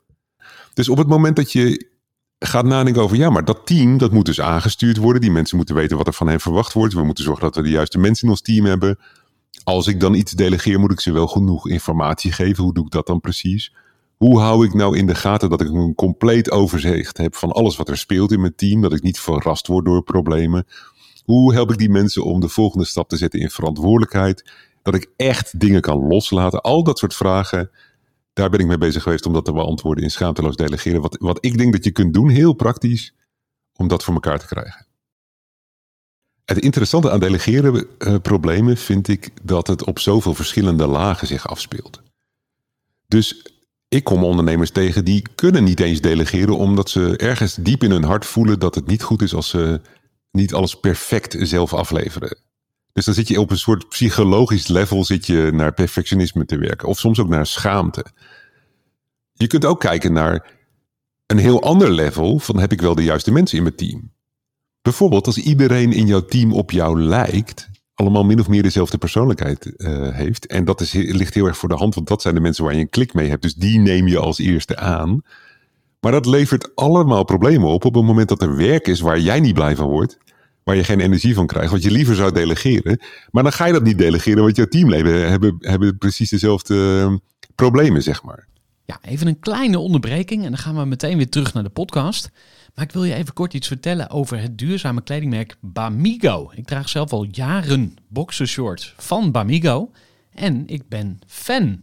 Dus 0.74 0.88
op 0.88 0.96
het 0.96 1.08
moment 1.08 1.36
dat 1.36 1.52
je 1.52 1.88
gaat 2.38 2.64
nadenken 2.64 3.02
over, 3.02 3.16
ja, 3.16 3.30
maar 3.30 3.44
dat 3.44 3.66
team, 3.66 3.98
dat 3.98 4.12
moet 4.12 4.26
dus 4.26 4.40
aangestuurd 4.40 4.96
worden. 4.96 5.20
Die 5.20 5.30
mensen 5.30 5.56
moeten 5.56 5.74
weten 5.74 5.96
wat 5.96 6.06
er 6.06 6.12
van 6.12 6.28
hen 6.28 6.40
verwacht 6.40 6.72
wordt. 6.72 6.94
We 6.94 7.04
moeten 7.04 7.24
zorgen 7.24 7.42
dat 7.42 7.56
we 7.56 7.62
de 7.62 7.68
juiste 7.68 7.98
mensen 7.98 8.24
in 8.24 8.30
ons 8.30 8.42
team 8.42 8.64
hebben. 8.64 8.98
als 9.64 9.86
ik 9.86 10.00
dan 10.00 10.14
iets 10.14 10.32
delegeer, 10.32 10.80
moet 10.80 10.92
ik 10.92 11.00
ze 11.00 11.12
wel 11.12 11.26
genoeg 11.26 11.68
informatie 11.68 12.32
geven. 12.32 12.64
Hoe 12.64 12.74
doe 12.74 12.84
ik 12.84 12.90
dat 12.90 13.06
dan 13.06 13.20
precies? 13.20 13.74
Hoe 14.16 14.40
hou 14.40 14.66
ik 14.66 14.74
nou 14.74 14.96
in 14.96 15.06
de 15.06 15.14
gaten 15.14 15.50
dat 15.50 15.60
ik 15.60 15.68
een 15.68 15.94
compleet 15.94 16.50
overzicht 16.50 17.18
heb 17.18 17.34
van 17.34 17.52
alles 17.52 17.76
wat 17.76 17.88
er 17.88 17.98
speelt 17.98 18.32
in 18.32 18.40
mijn 18.40 18.54
team? 18.54 18.80
Dat 18.80 18.92
ik 18.92 19.02
niet 19.02 19.20
verrast 19.20 19.66
word 19.66 19.84
door 19.84 20.02
problemen. 20.02 20.66
Hoe 21.24 21.52
help 21.52 21.70
ik 21.70 21.78
die 21.78 21.90
mensen 21.90 22.24
om 22.24 22.40
de 22.40 22.48
volgende 22.48 22.84
stap 22.84 23.08
te 23.08 23.16
zetten 23.16 23.40
in 23.40 23.50
verantwoordelijkheid? 23.50 24.52
Dat 24.82 24.94
ik 24.94 25.10
echt 25.16 25.60
dingen 25.60 25.80
kan 25.80 26.06
loslaten. 26.06 26.60
Al 26.60 26.84
dat 26.84 26.98
soort 26.98 27.14
vragen, 27.14 27.70
daar 28.36 28.50
ben 28.50 28.60
ik 28.60 28.66
mee 28.66 28.78
bezig 28.78 29.02
geweest 29.02 29.26
om 29.26 29.32
dat 29.32 29.44
te 29.44 29.52
beantwoorden 29.52 30.04
in 30.04 30.10
schaamteloos 30.10 30.56
delegeren. 30.56 31.00
Wat, 31.00 31.16
wat 31.20 31.44
ik 31.44 31.58
denk 31.58 31.72
dat 31.72 31.84
je 31.84 31.90
kunt 31.90 32.14
doen, 32.14 32.28
heel 32.28 32.52
praktisch, 32.52 33.14
om 33.76 33.88
dat 33.88 34.04
voor 34.04 34.14
elkaar 34.14 34.38
te 34.38 34.46
krijgen. 34.46 34.86
Het 36.44 36.58
interessante 36.58 37.10
aan 37.10 37.20
delegeren 37.20 37.86
uh, 37.98 38.14
problemen 38.22 38.76
vind 38.76 39.08
ik 39.08 39.30
dat 39.42 39.66
het 39.66 39.84
op 39.84 39.98
zoveel 39.98 40.34
verschillende 40.34 40.86
lagen 40.86 41.26
zich 41.26 41.48
afspeelt. 41.48 42.02
Dus 43.06 43.52
ik 43.88 44.04
kom 44.04 44.24
ondernemers 44.24 44.70
tegen 44.70 45.04
die 45.04 45.22
kunnen 45.34 45.64
niet 45.64 45.80
eens 45.80 46.00
delegeren 46.00 46.56
omdat 46.56 46.90
ze 46.90 47.16
ergens 47.16 47.54
diep 47.54 47.82
in 47.82 47.90
hun 47.90 48.04
hart 48.04 48.26
voelen 48.26 48.58
dat 48.58 48.74
het 48.74 48.86
niet 48.86 49.02
goed 49.02 49.22
is 49.22 49.34
als 49.34 49.48
ze 49.48 49.80
niet 50.30 50.54
alles 50.54 50.80
perfect 50.80 51.36
zelf 51.38 51.74
afleveren. 51.74 52.38
Dus 52.96 53.04
dan 53.04 53.14
zit 53.14 53.28
je 53.28 53.40
op 53.40 53.50
een 53.50 53.58
soort 53.58 53.88
psychologisch 53.88 54.68
level 54.68 55.04
zit 55.04 55.26
je 55.26 55.50
naar 55.52 55.72
perfectionisme 55.72 56.44
te 56.44 56.58
werken. 56.58 56.88
Of 56.88 56.98
soms 56.98 57.20
ook 57.20 57.28
naar 57.28 57.46
schaamte. 57.46 58.06
Je 59.32 59.46
kunt 59.46 59.64
ook 59.64 59.80
kijken 59.80 60.12
naar 60.12 60.52
een 61.26 61.38
heel 61.38 61.62
ander 61.62 61.90
level 61.90 62.38
van 62.38 62.58
heb 62.58 62.72
ik 62.72 62.80
wel 62.80 62.94
de 62.94 63.04
juiste 63.04 63.32
mensen 63.32 63.56
in 63.56 63.62
mijn 63.62 63.76
team. 63.76 64.12
Bijvoorbeeld 64.82 65.26
als 65.26 65.38
iedereen 65.38 65.92
in 65.92 66.06
jouw 66.06 66.24
team 66.24 66.52
op 66.52 66.70
jou 66.70 67.00
lijkt, 67.00 67.68
allemaal 67.94 68.24
min 68.24 68.40
of 68.40 68.48
meer 68.48 68.62
dezelfde 68.62 68.98
persoonlijkheid 68.98 69.72
uh, 69.76 70.08
heeft. 70.14 70.46
En 70.46 70.64
dat 70.64 70.80
is, 70.80 70.92
ligt 70.92 71.34
heel 71.34 71.46
erg 71.46 71.56
voor 71.56 71.68
de 71.68 71.74
hand, 71.74 71.94
want 71.94 72.08
dat 72.08 72.22
zijn 72.22 72.34
de 72.34 72.40
mensen 72.40 72.64
waar 72.64 72.74
je 72.74 72.80
een 72.80 72.88
klik 72.88 73.14
mee 73.14 73.28
hebt. 73.28 73.42
Dus 73.42 73.54
die 73.54 73.78
neem 73.78 74.08
je 74.08 74.18
als 74.18 74.38
eerste 74.38 74.76
aan. 74.76 75.22
Maar 76.00 76.12
dat 76.12 76.26
levert 76.26 76.76
allemaal 76.76 77.24
problemen 77.24 77.68
op 77.68 77.84
op 77.84 77.94
het 77.94 78.04
moment 78.04 78.28
dat 78.28 78.42
er 78.42 78.56
werk 78.56 78.86
is 78.86 79.00
waar 79.00 79.18
jij 79.18 79.40
niet 79.40 79.54
blij 79.54 79.76
van 79.76 79.88
wordt. 79.88 80.18
Waar 80.66 80.76
je 80.76 80.84
geen 80.84 81.00
energie 81.00 81.34
van 81.34 81.46
krijgt, 81.46 81.72
wat 81.72 81.82
je 81.82 81.90
liever 81.90 82.14
zou 82.14 82.32
delegeren. 82.32 83.00
Maar 83.30 83.42
dan 83.42 83.52
ga 83.52 83.66
je 83.66 83.72
dat 83.72 83.82
niet 83.82 83.98
delegeren, 83.98 84.42
want 84.42 84.56
jouw 84.56 84.66
teamleden 84.66 85.28
hebben, 85.30 85.56
hebben 85.60 85.98
precies 85.98 86.30
dezelfde 86.30 86.74
uh, 87.10 87.16
problemen, 87.54 88.02
zeg 88.02 88.22
maar. 88.22 88.46
Ja, 88.84 88.98
even 89.02 89.26
een 89.26 89.38
kleine 89.38 89.78
onderbreking 89.78 90.44
en 90.44 90.50
dan 90.50 90.58
gaan 90.58 90.76
we 90.76 90.84
meteen 90.84 91.16
weer 91.16 91.28
terug 91.28 91.54
naar 91.54 91.62
de 91.62 91.68
podcast. 91.68 92.30
Maar 92.74 92.84
ik 92.84 92.92
wil 92.92 93.04
je 93.04 93.14
even 93.14 93.32
kort 93.32 93.54
iets 93.54 93.66
vertellen 93.66 94.10
over 94.10 94.40
het 94.40 94.58
duurzame 94.58 95.02
kledingmerk 95.02 95.56
Bamigo. 95.60 96.50
Ik 96.54 96.66
draag 96.66 96.88
zelf 96.88 97.12
al 97.12 97.26
jaren 97.30 97.96
boxershorts 98.08 98.94
van 98.96 99.32
Bamigo 99.32 99.90
en 100.34 100.62
ik 100.66 100.88
ben 100.88 101.18
fan. 101.26 101.82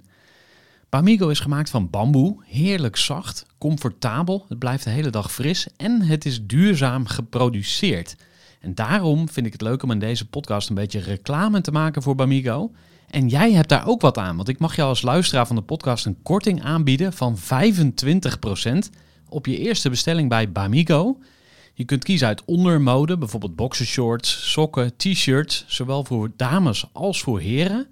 Bamigo 0.89 1.29
is 1.29 1.39
gemaakt 1.39 1.69
van 1.69 1.89
bamboe, 1.89 2.37
heerlijk 2.45 2.97
zacht, 2.97 3.45
comfortabel, 3.57 4.45
het 4.49 4.59
blijft 4.59 4.83
de 4.83 4.89
hele 4.89 5.09
dag 5.09 5.31
fris 5.31 5.67
en 5.77 6.01
het 6.01 6.25
is 6.25 6.45
duurzaam 6.45 7.05
geproduceerd. 7.05 8.15
En 8.63 8.75
daarom 8.75 9.29
vind 9.29 9.45
ik 9.45 9.51
het 9.51 9.61
leuk 9.61 9.83
om 9.83 9.91
in 9.91 9.99
deze 9.99 10.29
podcast 10.29 10.69
een 10.69 10.75
beetje 10.75 10.99
reclame 10.99 11.61
te 11.61 11.71
maken 11.71 12.01
voor 12.01 12.15
Bamigo. 12.15 12.71
En 13.09 13.27
jij 13.27 13.51
hebt 13.51 13.69
daar 13.69 13.87
ook 13.87 14.01
wat 14.01 14.17
aan, 14.17 14.35
want 14.35 14.47
ik 14.47 14.59
mag 14.59 14.75
jou 14.75 14.89
als 14.89 15.01
luisteraar 15.01 15.47
van 15.47 15.55
de 15.55 15.61
podcast 15.61 16.05
een 16.05 16.21
korting 16.21 16.63
aanbieden 16.63 17.13
van 17.13 17.37
25% 17.37 17.41
op 19.29 19.45
je 19.45 19.57
eerste 19.57 19.89
bestelling 19.89 20.29
bij 20.29 20.51
Bamigo. 20.51 21.17
Je 21.73 21.83
kunt 21.83 22.03
kiezen 22.03 22.27
uit 22.27 22.45
ondermode, 22.45 23.17
bijvoorbeeld 23.17 23.55
boxershorts, 23.55 24.51
sokken, 24.51 24.97
t-shirts, 24.97 25.65
zowel 25.67 26.03
voor 26.03 26.31
dames 26.35 26.85
als 26.93 27.21
voor 27.21 27.39
heren. 27.39 27.87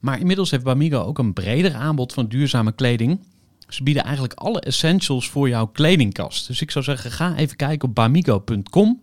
Maar 0.00 0.18
inmiddels 0.20 0.50
heeft 0.50 0.64
Bamigo 0.64 1.02
ook 1.02 1.18
een 1.18 1.32
breder 1.32 1.74
aanbod 1.74 2.12
van 2.12 2.28
duurzame 2.28 2.72
kleding. 2.72 3.20
Ze 3.68 3.82
bieden 3.82 4.02
eigenlijk 4.02 4.34
alle 4.34 4.60
essentials 4.60 5.28
voor 5.28 5.48
jouw 5.48 5.66
kledingkast. 5.66 6.46
Dus 6.46 6.60
ik 6.60 6.70
zou 6.70 6.84
zeggen, 6.84 7.10
ga 7.10 7.36
even 7.36 7.56
kijken 7.56 7.88
op 7.88 7.94
bamigo.com. 7.94 9.00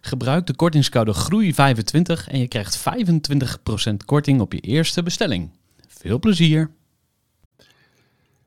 Gebruik 0.00 0.46
de 0.46 0.56
kortingscode 0.56 1.14
GROEI25 1.14 2.26
en 2.26 2.38
je 2.38 2.48
krijgt 2.48 2.78
25% 2.78 3.94
korting 4.04 4.40
op 4.40 4.52
je 4.52 4.60
eerste 4.60 5.02
bestelling. 5.02 5.50
Veel 5.88 6.18
plezier! 6.18 6.70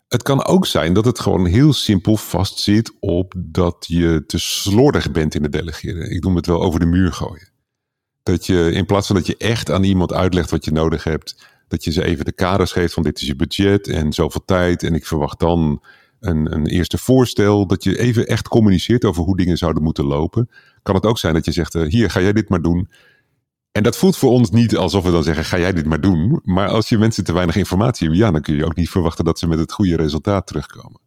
Het 0.07 0.23
kan 0.23 0.45
ook 0.45 0.65
zijn 0.65 0.93
dat 0.93 1.05
het 1.05 1.19
gewoon 1.19 1.45
heel 1.45 1.73
simpel 1.73 2.17
vastzit 2.17 2.93
op 2.99 3.33
dat 3.37 3.85
je 3.87 4.23
te 4.27 4.39
slordig 4.39 5.11
bent 5.11 5.35
in 5.35 5.43
het 5.43 5.51
delegeren. 5.51 6.11
Ik 6.11 6.23
noem 6.23 6.35
het 6.35 6.45
wel 6.45 6.61
over 6.61 6.79
de 6.79 6.85
muur 6.85 7.13
gooien. 7.13 7.49
Dat 8.23 8.45
je 8.45 8.71
in 8.71 8.85
plaats 8.85 9.07
van 9.07 9.15
dat 9.15 9.27
je 9.27 9.37
echt 9.37 9.71
aan 9.71 9.83
iemand 9.83 10.13
uitlegt 10.13 10.49
wat 10.49 10.65
je 10.65 10.71
nodig 10.71 11.03
hebt, 11.03 11.47
dat 11.67 11.83
je 11.83 11.91
ze 11.91 12.03
even 12.03 12.25
de 12.25 12.31
kaders 12.31 12.71
geeft 12.71 12.93
van 12.93 13.03
dit 13.03 13.21
is 13.21 13.27
je 13.27 13.35
budget 13.35 13.87
en 13.87 14.13
zoveel 14.13 14.45
tijd 14.45 14.83
en 14.83 14.93
ik 14.93 15.05
verwacht 15.05 15.39
dan 15.39 15.83
een, 16.19 16.53
een 16.53 16.65
eerste 16.65 16.97
voorstel. 16.97 17.67
Dat 17.67 17.83
je 17.83 17.99
even 17.99 18.27
echt 18.27 18.47
communiceert 18.47 19.05
over 19.05 19.23
hoe 19.23 19.37
dingen 19.37 19.57
zouden 19.57 19.83
moeten 19.83 20.05
lopen. 20.05 20.49
Kan 20.83 20.95
het 20.95 21.05
ook 21.05 21.17
zijn 21.17 21.33
dat 21.33 21.45
je 21.45 21.51
zegt, 21.51 21.75
uh, 21.75 21.89
hier 21.89 22.09
ga 22.09 22.21
jij 22.21 22.33
dit 22.33 22.49
maar 22.49 22.61
doen. 22.61 22.89
En 23.71 23.83
dat 23.83 23.97
voelt 23.97 24.17
voor 24.17 24.31
ons 24.31 24.49
niet 24.49 24.77
alsof 24.77 25.03
we 25.03 25.11
dan 25.11 25.23
zeggen: 25.23 25.45
ga 25.45 25.59
jij 25.59 25.73
dit 25.73 25.85
maar 25.85 26.01
doen. 26.01 26.39
Maar 26.43 26.67
als 26.67 26.89
je 26.89 26.97
mensen 26.97 27.23
te 27.23 27.33
weinig 27.33 27.55
informatie 27.55 28.07
hebben, 28.07 28.25
ja, 28.25 28.31
dan 28.31 28.41
kun 28.41 28.55
je 28.55 28.65
ook 28.65 28.75
niet 28.75 28.89
verwachten 28.89 29.25
dat 29.25 29.39
ze 29.39 29.47
met 29.47 29.59
het 29.59 29.71
goede 29.71 29.95
resultaat 29.95 30.47
terugkomen. 30.47 31.01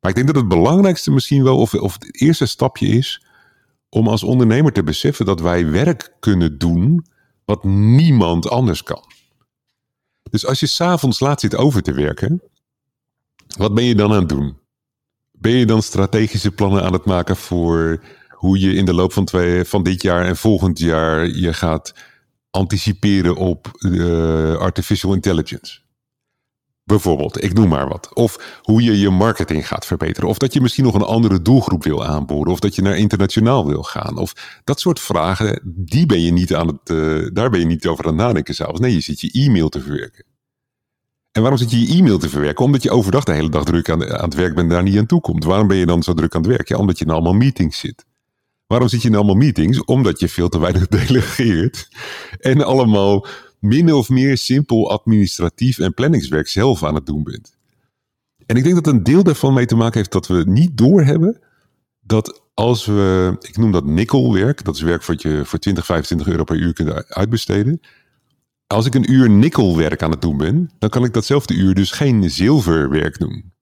Maar 0.00 0.10
ik 0.10 0.16
denk 0.16 0.26
dat 0.26 0.36
het 0.36 0.48
belangrijkste 0.48 1.10
misschien 1.10 1.42
wel, 1.42 1.58
of, 1.58 1.74
of 1.74 1.92
het 1.92 2.20
eerste 2.20 2.46
stapje 2.46 2.86
is, 2.86 3.24
om 3.88 4.08
als 4.08 4.22
ondernemer 4.22 4.72
te 4.72 4.82
beseffen 4.82 5.26
dat 5.26 5.40
wij 5.40 5.70
werk 5.70 6.12
kunnen 6.20 6.58
doen 6.58 7.06
wat 7.44 7.64
niemand 7.64 8.48
anders 8.48 8.82
kan. 8.82 9.04
Dus 10.30 10.46
als 10.46 10.60
je 10.60 10.66
s'avonds 10.66 11.20
laat 11.20 11.40
zit 11.40 11.56
over 11.56 11.82
te 11.82 11.92
werken, 11.92 12.42
wat 13.56 13.74
ben 13.74 13.84
je 13.84 13.94
dan 13.94 14.12
aan 14.12 14.18
het 14.18 14.28
doen? 14.28 14.58
Ben 15.32 15.52
je 15.52 15.66
dan 15.66 15.82
strategische 15.82 16.50
plannen 16.50 16.82
aan 16.84 16.92
het 16.92 17.04
maken 17.04 17.36
voor 17.36 18.00
hoe 18.40 18.60
je 18.60 18.74
in 18.74 18.84
de 18.84 18.94
loop 18.94 19.12
van, 19.12 19.24
twee, 19.24 19.64
van 19.64 19.82
dit 19.82 20.02
jaar 20.02 20.24
en 20.24 20.36
volgend 20.36 20.78
jaar 20.78 21.26
je 21.26 21.52
gaat 21.52 21.94
anticiperen 22.50 23.36
op 23.36 23.70
uh, 23.78 24.54
artificial 24.54 25.14
intelligence. 25.14 25.78
Bijvoorbeeld, 26.84 27.42
ik 27.42 27.52
noem 27.52 27.68
maar 27.68 27.88
wat. 27.88 28.14
Of 28.14 28.60
hoe 28.62 28.82
je 28.82 29.00
je 29.00 29.10
marketing 29.10 29.68
gaat 29.68 29.86
verbeteren. 29.86 30.28
Of 30.28 30.38
dat 30.38 30.52
je 30.52 30.60
misschien 30.60 30.84
nog 30.84 30.94
een 30.94 31.02
andere 31.02 31.42
doelgroep 31.42 31.84
wil 31.84 32.04
aanboren. 32.04 32.52
Of 32.52 32.60
dat 32.60 32.74
je 32.74 32.82
naar 32.82 32.96
internationaal 32.96 33.66
wil 33.66 33.82
gaan. 33.82 34.18
Of 34.18 34.60
dat 34.64 34.80
soort 34.80 35.00
vragen, 35.00 35.60
die 35.64 36.06
ben 36.06 36.20
je 36.20 36.32
niet 36.32 36.54
aan 36.54 36.66
het, 36.66 36.90
uh, 36.90 37.28
daar 37.32 37.50
ben 37.50 37.60
je 37.60 37.66
niet 37.66 37.86
over 37.86 38.04
aan 38.04 38.16
het 38.16 38.20
nadenken 38.20 38.54
s'avonds. 38.54 38.80
Nee, 38.80 38.94
je 38.94 39.00
zit 39.00 39.20
je 39.20 39.30
e-mail 39.32 39.68
te 39.68 39.80
verwerken. 39.80 40.24
En 41.32 41.40
waarom 41.40 41.58
zit 41.58 41.70
je 41.70 41.80
je 41.80 41.98
e-mail 41.98 42.18
te 42.18 42.28
verwerken? 42.28 42.64
Omdat 42.64 42.82
je 42.82 42.90
overdag 42.90 43.24
de 43.24 43.32
hele 43.32 43.48
dag 43.48 43.64
druk 43.64 43.90
aan, 43.90 44.12
aan 44.12 44.24
het 44.24 44.34
werk 44.34 44.54
bent 44.54 44.68
en 44.68 44.74
daar 44.74 44.82
niet 44.82 44.98
aan 44.98 45.06
toe 45.06 45.20
komt. 45.20 45.44
Waarom 45.44 45.66
ben 45.66 45.76
je 45.76 45.86
dan 45.86 46.02
zo 46.02 46.14
druk 46.14 46.34
aan 46.34 46.42
het 46.42 46.50
werk? 46.50 46.68
Ja, 46.68 46.76
omdat 46.76 46.98
je 46.98 47.04
in 47.04 47.10
allemaal 47.10 47.32
meetings 47.32 47.78
zit. 47.78 48.08
Waarom 48.70 48.88
zit 48.88 49.02
je 49.02 49.08
in 49.08 49.14
allemaal 49.14 49.34
meetings? 49.34 49.84
Omdat 49.84 50.20
je 50.20 50.28
veel 50.28 50.48
te 50.48 50.60
weinig 50.60 50.86
delegeert. 50.98 51.88
En 52.38 52.64
allemaal 52.64 53.26
min 53.58 53.92
of 53.92 54.08
meer 54.08 54.38
simpel 54.38 54.90
administratief 54.90 55.78
en 55.78 55.94
planningswerk 55.94 56.48
zelf 56.48 56.84
aan 56.84 56.94
het 56.94 57.06
doen 57.06 57.22
bent. 57.22 57.56
En 58.46 58.56
ik 58.56 58.62
denk 58.62 58.74
dat 58.74 58.86
een 58.86 59.02
deel 59.02 59.22
daarvan 59.22 59.54
mee 59.54 59.66
te 59.66 59.76
maken 59.76 59.98
heeft 59.98 60.12
dat 60.12 60.26
we 60.26 60.42
niet 60.46 60.76
doorhebben 60.76 61.40
dat 62.00 62.42
als 62.54 62.86
we, 62.86 63.36
ik 63.40 63.56
noem 63.56 63.72
dat 63.72 63.84
nikkelwerk, 63.84 64.64
dat 64.64 64.74
is 64.74 64.82
werk 64.82 65.04
wat 65.04 65.22
je 65.22 65.44
voor 65.44 65.58
20, 65.58 65.84
25 65.84 66.28
euro 66.28 66.44
per 66.44 66.56
uur 66.56 66.72
kunt 66.72 67.08
uitbesteden. 67.08 67.80
Als 68.66 68.86
ik 68.86 68.94
een 68.94 69.12
uur 69.12 69.30
nikkelwerk 69.30 70.02
aan 70.02 70.10
het 70.10 70.22
doen 70.22 70.36
ben, 70.36 70.70
dan 70.78 70.90
kan 70.90 71.04
ik 71.04 71.12
datzelfde 71.12 71.54
uur 71.54 71.74
dus 71.74 71.90
geen 71.90 72.30
zilverwerk 72.30 73.18
doen. 73.18 73.52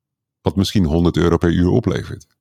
Wat 0.41 0.57
misschien 0.57 0.85
100 0.85 1.17
euro 1.17 1.37
per 1.37 1.53
uur 1.53 1.69
oplevert. 1.69 2.38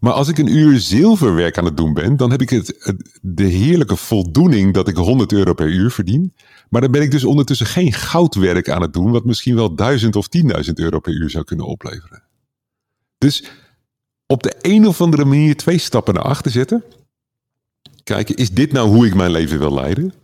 Maar 0.00 0.12
als 0.12 0.28
ik 0.28 0.38
een 0.38 0.56
uur 0.56 0.80
zilverwerk 0.80 1.58
aan 1.58 1.64
het 1.64 1.76
doen 1.76 1.94
ben, 1.94 2.16
dan 2.16 2.30
heb 2.30 2.40
ik 2.40 2.50
het, 2.50 2.96
de 3.22 3.44
heerlijke 3.44 3.96
voldoening 3.96 4.74
dat 4.74 4.88
ik 4.88 4.96
100 4.96 5.32
euro 5.32 5.54
per 5.54 5.68
uur 5.68 5.90
verdien. 5.90 6.34
Maar 6.68 6.80
dan 6.80 6.90
ben 6.90 7.02
ik 7.02 7.10
dus 7.10 7.24
ondertussen 7.24 7.66
geen 7.66 7.92
goudwerk 7.92 8.70
aan 8.70 8.82
het 8.82 8.92
doen, 8.92 9.10
wat 9.10 9.24
misschien 9.24 9.54
wel 9.54 9.74
1000 9.74 10.16
of 10.16 10.26
10.000 10.66 10.72
euro 10.74 11.00
per 11.00 11.12
uur 11.12 11.30
zou 11.30 11.44
kunnen 11.44 11.66
opleveren. 11.66 12.22
Dus 13.18 13.44
op 14.26 14.42
de 14.42 14.54
een 14.60 14.86
of 14.86 15.00
andere 15.00 15.24
manier 15.24 15.56
twee 15.56 15.78
stappen 15.78 16.14
naar 16.14 16.22
achter 16.22 16.50
zetten. 16.50 16.84
Kijken, 18.04 18.36
is 18.36 18.50
dit 18.50 18.72
nou 18.72 18.88
hoe 18.88 19.06
ik 19.06 19.14
mijn 19.14 19.30
leven 19.30 19.58
wil 19.58 19.74
leiden? 19.74 20.14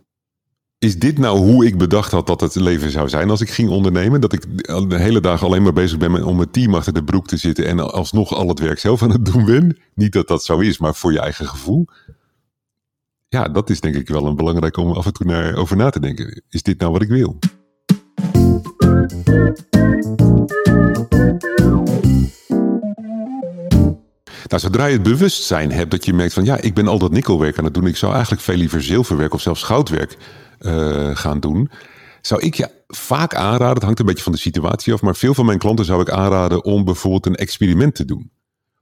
Is 0.85 0.99
dit 0.99 1.17
nou 1.17 1.37
hoe 1.37 1.65
ik 1.65 1.77
bedacht 1.77 2.11
had 2.11 2.27
dat 2.27 2.41
het 2.41 2.55
leven 2.55 2.91
zou 2.91 3.09
zijn 3.09 3.29
als 3.29 3.41
ik 3.41 3.49
ging 3.49 3.69
ondernemen? 3.69 4.21
Dat 4.21 4.33
ik 4.33 4.67
de 4.89 4.99
hele 4.99 5.19
dag 5.19 5.43
alleen 5.43 5.63
maar 5.63 5.73
bezig 5.73 5.97
ben 5.97 6.23
om 6.23 6.35
mijn 6.35 6.51
team 6.51 6.75
achter 6.75 6.93
de 6.93 7.03
broek 7.03 7.27
te 7.27 7.37
zitten 7.37 7.65
en 7.65 7.91
alsnog 7.91 8.33
al 8.33 8.47
het 8.47 8.59
werk 8.59 8.79
zelf 8.79 9.01
aan 9.01 9.11
het 9.11 9.25
doen 9.25 9.45
ben? 9.45 9.77
Niet 9.95 10.13
dat 10.13 10.27
dat 10.27 10.43
zo 10.43 10.59
is, 10.59 10.77
maar 10.77 10.95
voor 10.95 11.11
je 11.11 11.19
eigen 11.19 11.47
gevoel. 11.47 11.87
Ja, 13.27 13.47
dat 13.47 13.69
is 13.69 13.81
denk 13.81 13.95
ik 13.95 14.07
wel 14.07 14.25
een 14.25 14.35
belangrijk 14.35 14.77
om 14.77 14.91
af 14.91 15.05
en 15.05 15.13
toe 15.13 15.25
naar, 15.25 15.55
over 15.55 15.77
na 15.77 15.89
te 15.89 15.99
denken. 15.99 16.43
Is 16.49 16.63
dit 16.63 16.79
nou 16.79 16.91
wat 16.91 17.01
ik 17.01 17.09
wil? 17.09 17.39
Nou, 24.47 24.61
zodra 24.61 24.85
je 24.85 24.93
het 24.93 25.03
bewustzijn 25.03 25.71
hebt 25.71 25.91
dat 25.91 26.05
je 26.05 26.13
merkt 26.13 26.33
van 26.33 26.45
ja, 26.45 26.61
ik 26.61 26.73
ben 26.73 26.87
al 26.87 26.99
dat 26.99 27.11
nikkelwerk 27.11 27.57
aan 27.57 27.63
het 27.63 27.73
doen. 27.73 27.87
Ik 27.87 27.97
zou 27.97 28.13
eigenlijk 28.13 28.41
veel 28.41 28.57
liever 28.57 28.83
zilverwerk 28.83 29.33
of 29.33 29.41
zelfs 29.41 29.63
goudwerk 29.63 30.17
eh, 30.65 31.15
gaan 31.15 31.39
doen, 31.39 31.71
zou 32.21 32.41
ik 32.41 32.55
je 32.55 32.69
vaak 32.87 33.35
aanraden, 33.35 33.73
het 33.73 33.83
hangt 33.83 33.99
een 33.99 34.05
beetje 34.05 34.23
van 34.23 34.31
de 34.31 34.37
situatie 34.37 34.93
af, 34.93 35.01
maar 35.01 35.15
veel 35.15 35.33
van 35.33 35.45
mijn 35.45 35.59
klanten 35.59 35.85
zou 35.85 36.01
ik 36.01 36.09
aanraden 36.09 36.63
om 36.63 36.83
bijvoorbeeld 36.83 37.25
een 37.25 37.35
experiment 37.35 37.95
te 37.95 38.05
doen. 38.05 38.31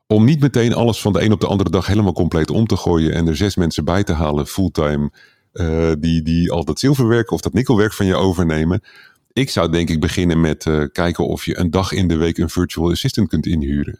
Om 0.07 0.25
niet 0.25 0.39
meteen 0.39 0.73
alles 0.73 1.01
van 1.01 1.13
de 1.13 1.21
een 1.21 1.31
op 1.31 1.39
de 1.39 1.47
andere 1.47 1.69
dag 1.69 1.87
helemaal 1.87 2.13
compleet 2.13 2.49
om 2.49 2.67
te 2.67 2.77
gooien 2.77 3.13
en 3.13 3.27
er 3.27 3.35
zes 3.35 3.55
mensen 3.55 3.85
bij 3.85 4.03
te 4.03 4.13
halen 4.13 4.47
fulltime 4.47 5.11
uh, 5.53 5.91
die, 5.99 6.21
die 6.21 6.51
al 6.51 6.65
dat 6.65 6.79
zilverwerk 6.79 7.31
of 7.31 7.41
dat 7.41 7.53
nikkelwerk 7.53 7.93
van 7.93 8.05
je 8.05 8.15
overnemen. 8.15 8.81
Ik 9.33 9.49
zou 9.49 9.71
denk 9.71 9.89
ik 9.89 9.99
beginnen 9.99 10.41
met 10.41 10.65
uh, 10.65 10.83
kijken 10.91 11.27
of 11.27 11.45
je 11.45 11.57
een 11.57 11.71
dag 11.71 11.91
in 11.91 12.07
de 12.07 12.15
week 12.15 12.37
een 12.37 12.49
virtual 12.49 12.91
assistant 12.91 13.27
kunt 13.29 13.45
inhuren. 13.45 13.99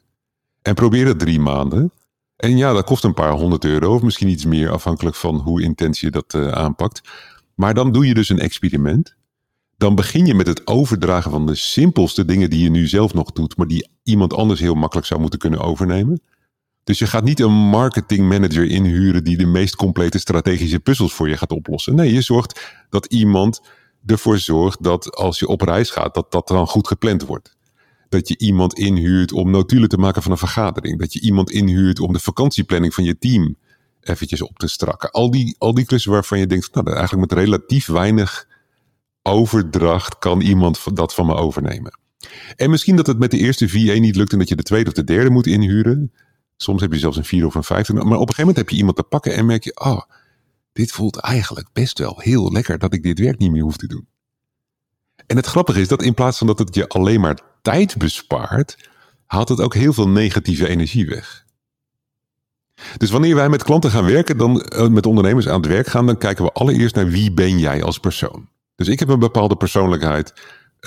En 0.62 0.74
probeer 0.74 1.08
het 1.08 1.20
drie 1.20 1.40
maanden. 1.40 1.92
En 2.36 2.58
ja, 2.58 2.74
dat 2.74 2.86
kost 2.86 3.04
een 3.04 3.14
paar 3.14 3.32
honderd 3.32 3.66
euro 3.66 3.94
of 3.94 4.02
misschien 4.02 4.28
iets 4.28 4.46
meer 4.46 4.72
afhankelijk 4.72 5.16
van 5.16 5.36
hoe 5.36 5.62
intens 5.62 6.00
je 6.00 6.12
dat 6.12 6.34
uh, 6.34 6.48
aanpakt. 6.48 7.02
Maar 7.56 7.74
dan 7.74 7.92
doe 7.92 8.08
je 8.08 8.14
dus 8.14 8.30
een 8.30 8.40
experiment. 8.40 9.16
Dan 9.78 9.96
begin 9.96 10.26
je 10.26 10.34
met 10.34 10.48
het 10.48 10.68
overdragen 10.68 11.32
van 11.32 11.46
de 11.46 11.56
simpelste 11.56 12.26
dingen 12.26 12.50
die 12.50 12.64
je 12.64 12.70
nu 12.70 12.88
zelf 12.88 13.14
nog 13.14 13.32
doet, 13.32 13.58
maar 13.58 13.68
die 13.68 13.88
iemand 14.04 14.34
anders 14.34 14.60
heel 14.60 14.76
makkelijk 14.76 15.08
zou 15.08 15.20
moeten 15.22 15.40
kunnen 15.40 15.60
overnemen. 15.60 16.22
Dus 16.84 17.00
je 17.00 17.08
gaat 17.08 17.24
niet 17.24 17.40
een 17.40 17.52
marketing 17.52 18.30
manager 18.30 18.66
inhuren 18.66 19.24
die 19.24 19.38
de 19.38 19.46
meest 19.46 19.76
complete 19.76 20.20
strategische 20.20 20.80
puzzels 20.80 21.14
voor 21.14 21.30
je 21.30 21.38
gaat 21.38 21.52
oplossen. 21.52 21.96
Nee, 21.96 22.14
je 22.14 22.22
zorgt 22.22 22.76
dat 22.90 23.06
iemand 23.06 23.62
ervoor 24.06 24.38
zorgt 24.38 24.84
dat 24.84 25.16
als 25.16 25.40
je 25.40 25.48
op 25.48 25.62
reis 25.62 25.90
gaat, 25.90 26.14
dat 26.14 26.32
dat 26.32 26.48
dan 26.48 26.68
goed 26.68 26.88
gepland 26.88 27.26
wordt. 27.26 27.56
Dat 28.10 28.28
je 28.28 28.38
iemand 28.38 28.74
inhuurt 28.74 29.32
om 29.32 29.52
notulen 29.52 29.90
te 29.90 29.98
maken 29.98 30.22
van 30.22 30.32
een 30.32 30.38
vergadering. 30.38 31.00
Dat 31.00 31.14
je 31.14 31.22
iemand 31.22 31.52
inhuurt 31.52 32.00
om 32.00 32.14
de 32.14 32.20
vakantieplanning 32.20 32.94
van 32.94 33.04
je 33.04 33.18
team 33.18 33.56
eventjes 34.04 34.42
op 34.42 34.58
te 34.58 34.68
strakken. 34.68 35.12
Al 35.12 35.32
die, 35.32 35.56
al 35.58 35.74
die 35.74 35.86
klussen 35.86 36.12
waarvan 36.12 36.40
je 36.40 36.48
denkt, 36.48 36.74
nou, 36.74 36.92
eigenlijk 36.92 37.30
met 37.30 37.40
relatief 37.40 37.88
weinig 37.88 38.48
overdracht 39.22 40.18
kan 40.18 40.42
iemand 40.42 40.96
dat 40.96 41.14
van 41.14 41.26
me 41.26 41.34
overnemen. 41.34 42.00
En 42.56 42.70
misschien 42.70 42.96
dat 42.96 43.08
het 43.08 43.20
met 43.20 43.32
de 43.32 43.38
eerste 43.38 43.70
VA 43.70 44.00
niet 44.00 44.16
lukt 44.16 44.32
en 44.32 44.40
dat 44.40 44.50
je 44.50 44.56
de 44.56 44.64
tweede 44.64 44.90
of 44.90 44.96
de 44.96 45.04
derde 45.04 45.30
moet 45.30 45.48
inhuren. 45.48 46.14
Soms 46.58 46.82
heb 46.82 46.94
je 46.94 47.00
zelfs 47.00 47.18
een 47.18 47.26
vier 47.26 47.46
of 47.46 47.56
een 47.56 47.64
vijfde. 47.64 47.94
Maar 47.94 48.04
op 48.04 48.10
een 48.10 48.18
gegeven 48.18 48.40
moment 48.40 48.58
heb 48.58 48.70
je 48.70 48.76
iemand 48.76 48.96
te 48.96 49.04
pakken 49.04 49.34
en 49.34 49.46
merk 49.46 49.64
je, 49.64 49.80
oh, 49.80 50.02
dit 50.74 50.92
voelt 50.92 51.18
eigenlijk 51.18 51.68
best 51.74 52.00
wel 52.00 52.20
heel 52.20 52.52
lekker 52.52 52.78
dat 52.80 52.94
ik 52.94 53.04
dit 53.04 53.20
werk 53.20 53.38
niet 53.38 53.52
meer 53.52 53.64
hoef 53.64 53.78
te 53.78 53.88
doen. 53.88 54.08
En 55.26 55.36
het 55.36 55.46
grappige 55.46 55.82
is 55.82 55.88
dat 55.88 56.04
in 56.04 56.14
plaats 56.14 56.38
van 56.38 56.48
dat 56.48 56.60
het 56.60 56.76
je 56.76 56.88
alleen 56.88 57.22
maar 57.22 57.40
tijd 57.62 57.98
bespaart, 57.98 58.90
haalt 59.26 59.50
het 59.50 59.62
ook 59.62 59.74
heel 59.74 59.94
veel 59.94 60.08
negatieve 60.08 60.68
energie 60.68 61.08
weg. 61.08 61.43
Dus 62.98 63.12
wanneer 63.12 63.36
wij 63.36 63.50
met 63.50 63.64
klanten 63.64 63.92
gaan 63.92 64.06
werken, 64.06 64.38
dan 64.38 64.62
eh, 64.62 64.88
met 64.88 65.06
ondernemers 65.06 65.48
aan 65.48 65.62
het 65.62 65.70
werk 65.70 65.88
gaan, 65.88 66.06
dan 66.06 66.18
kijken 66.18 66.44
we 66.44 66.52
allereerst 66.52 66.96
naar 66.96 67.08
wie 67.08 67.32
ben 67.32 67.60
jij 67.60 67.84
als 67.84 68.00
persoon. 68.00 68.48
Dus 68.76 68.88
ik 68.88 69.00
heb 69.00 69.10
een 69.10 69.20
bepaalde 69.20 69.56
persoonlijkheid. 69.56 70.34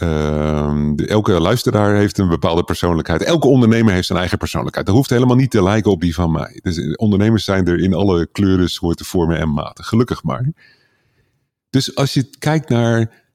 Uh, 0.02 1.08
elke 1.08 1.40
luisteraar 1.40 1.96
heeft 1.96 2.18
een 2.18 2.28
bepaalde 2.28 2.64
persoonlijkheid. 2.64 3.22
Elke 3.22 3.46
ondernemer 3.46 3.92
heeft 3.92 4.06
zijn 4.06 4.18
eigen 4.18 4.38
persoonlijkheid. 4.38 4.86
Dat 4.86 4.94
hoeft 4.94 5.10
helemaal 5.10 5.36
niet 5.36 5.50
te 5.50 5.62
lijken 5.62 5.90
op 5.90 6.00
die 6.00 6.14
van 6.14 6.30
mij. 6.30 6.58
Dus 6.62 6.96
ondernemers 6.96 7.44
zijn 7.44 7.66
er 7.66 7.78
in 7.78 7.94
alle 7.94 8.28
kleuren, 8.32 8.70
soorten, 8.70 9.06
vormen 9.06 9.38
en 9.38 9.52
maten. 9.52 9.84
Gelukkig 9.84 10.22
maar. 10.22 10.52
Dus 11.70 11.94
als 11.94 12.14
je 12.14 12.30
kijkt 12.38 12.68
naar 12.68 13.25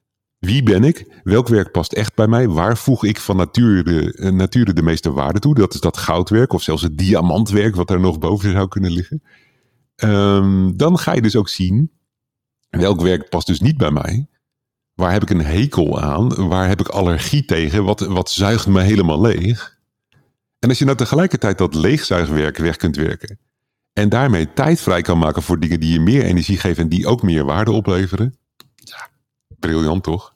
wie 0.46 0.62
ben 0.62 0.84
ik, 0.84 1.20
welk 1.22 1.48
werk 1.48 1.70
past 1.70 1.92
echt 1.92 2.14
bij 2.14 2.26
mij, 2.26 2.48
waar 2.48 2.76
voeg 2.76 3.04
ik 3.04 3.20
van 3.20 3.36
nature 3.36 4.30
nature 4.32 4.72
de 4.72 4.82
meeste 4.82 5.12
waarde 5.12 5.38
toe, 5.38 5.54
dat 5.54 5.74
is 5.74 5.80
dat 5.80 5.96
goudwerk 5.96 6.52
of 6.52 6.62
zelfs 6.62 6.82
het 6.82 6.98
diamantwerk 6.98 7.74
wat 7.74 7.90
er 7.90 8.00
nog 8.00 8.18
boven 8.18 8.52
zou 8.52 8.68
kunnen 8.68 8.90
liggen. 8.90 9.22
Um, 9.96 10.76
dan 10.76 10.98
ga 10.98 11.12
je 11.12 11.22
dus 11.22 11.36
ook 11.36 11.48
zien 11.48 11.90
welk 12.70 13.00
werk 13.00 13.28
past 13.28 13.46
dus 13.46 13.60
niet 13.60 13.76
bij 13.76 13.90
mij. 13.90 14.26
Waar 14.94 15.12
heb 15.12 15.22
ik 15.22 15.30
een 15.30 15.44
hekel 15.44 16.00
aan? 16.00 16.48
Waar 16.48 16.68
heb 16.68 16.80
ik 16.80 16.88
allergie 16.88 17.44
tegen? 17.44 17.84
Wat, 17.84 18.00
wat 18.00 18.30
zuigt 18.30 18.66
me 18.66 18.80
helemaal 18.80 19.20
leeg? 19.20 19.78
En 20.58 20.68
als 20.68 20.78
je 20.78 20.84
nou 20.84 20.96
tegelijkertijd 20.96 21.58
dat 21.58 21.74
leegzuigwerk 21.74 22.56
weg 22.56 22.76
kunt 22.76 22.96
werken. 22.96 23.38
En 23.92 24.08
daarmee 24.08 24.52
tijd 24.52 24.80
vrij 24.80 25.02
kan 25.02 25.18
maken 25.18 25.42
voor 25.42 25.60
dingen 25.60 25.80
die 25.80 25.92
je 25.92 26.00
meer 26.00 26.22
energie 26.22 26.58
geven 26.58 26.82
en 26.82 26.88
die 26.88 27.06
ook 27.06 27.22
meer 27.22 27.44
waarde 27.44 27.70
opleveren. 27.70 28.36
Ja, 28.74 29.08
briljant 29.58 30.02
toch? 30.02 30.34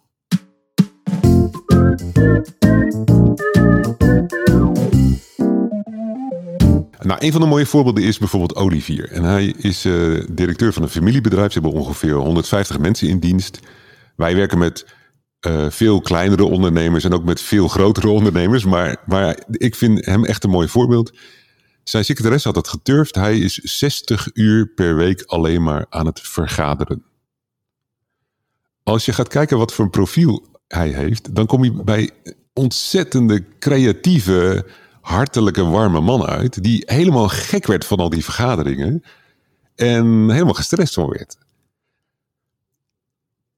Nou, 7.06 7.24
een 7.24 7.32
van 7.32 7.40
de 7.40 7.46
mooie 7.46 7.66
voorbeelden 7.66 8.04
is 8.04 8.18
bijvoorbeeld 8.18 8.54
Olivier. 8.54 9.12
En 9.12 9.22
hij 9.22 9.46
is 9.46 9.86
uh, 9.86 10.24
directeur 10.30 10.72
van 10.72 10.82
een 10.82 10.88
familiebedrijf. 10.88 11.52
Ze 11.52 11.60
hebben 11.60 11.80
ongeveer 11.80 12.14
150 12.14 12.78
mensen 12.78 13.08
in 13.08 13.18
dienst. 13.18 13.60
Wij 14.16 14.34
werken 14.34 14.58
met 14.58 14.86
uh, 15.46 15.70
veel 15.70 16.00
kleinere 16.00 16.44
ondernemers 16.44 17.04
en 17.04 17.12
ook 17.12 17.24
met 17.24 17.40
veel 17.40 17.68
grotere 17.68 18.08
ondernemers. 18.18 18.64
Maar, 18.64 18.96
maar 19.06 19.38
ik 19.50 19.74
vind 19.74 20.04
hem 20.04 20.24
echt 20.24 20.44
een 20.44 20.50
mooi 20.50 20.68
voorbeeld. 20.68 21.18
Zijn 21.84 22.04
secretaresse 22.04 22.48
had 22.48 22.56
het 22.56 22.68
geturfd. 22.68 23.14
Hij 23.14 23.38
is 23.38 23.54
60 23.54 24.28
uur 24.32 24.66
per 24.66 24.96
week 24.96 25.22
alleen 25.22 25.62
maar 25.62 25.86
aan 25.88 26.06
het 26.06 26.20
vergaderen. 26.20 27.04
Als 28.82 29.04
je 29.04 29.12
gaat 29.12 29.28
kijken 29.28 29.58
wat 29.58 29.72
voor 29.72 29.84
een 29.84 29.90
profiel 29.90 30.55
hij 30.68 30.88
heeft, 30.88 31.34
dan 31.34 31.46
kom 31.46 31.64
je 31.64 31.72
bij 31.72 32.10
ontzettende 32.52 33.44
creatieve, 33.58 34.66
hartelijke, 35.00 35.64
warme 35.64 36.00
man 36.00 36.24
uit. 36.24 36.62
Die 36.62 36.82
helemaal 36.86 37.28
gek 37.28 37.66
werd 37.66 37.84
van 37.84 37.98
al 37.98 38.10
die 38.10 38.24
vergaderingen. 38.24 39.02
En 39.74 40.30
helemaal 40.30 40.54
gestrest 40.54 40.94
van 40.94 41.08
werd. 41.08 41.38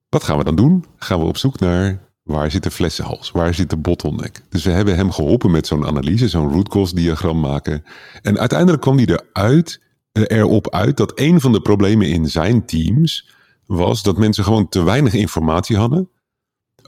Wat 0.08 0.24
gaan 0.24 0.38
we 0.38 0.44
dan 0.44 0.56
doen? 0.56 0.84
Gaan 0.96 1.18
we 1.18 1.24
op 1.24 1.36
zoek 1.36 1.60
naar 1.60 2.06
waar 2.22 2.50
zit 2.50 2.62
de 2.62 2.70
flessenhals? 2.70 3.30
Waar 3.30 3.54
zit 3.54 3.70
de 3.70 3.76
bottleneck? 3.76 4.42
Dus 4.48 4.64
we 4.64 4.70
hebben 4.70 4.96
hem 4.96 5.10
geholpen 5.10 5.50
met 5.50 5.66
zo'n 5.66 5.86
analyse, 5.86 6.28
zo'n 6.28 6.52
root 6.52 6.68
cause 6.68 6.94
diagram 6.94 7.40
maken. 7.40 7.84
En 8.22 8.38
uiteindelijk 8.38 8.82
kwam 8.82 8.96
hij 8.96 9.06
eruit, 9.06 9.80
erop 10.12 10.70
uit 10.70 10.96
dat 10.96 11.12
een 11.14 11.40
van 11.40 11.52
de 11.52 11.60
problemen 11.60 12.08
in 12.08 12.26
zijn 12.26 12.66
teams 12.66 13.30
was 13.66 14.02
dat 14.02 14.18
mensen 14.18 14.44
gewoon 14.44 14.68
te 14.68 14.82
weinig 14.82 15.14
informatie 15.14 15.76
hadden 15.76 16.08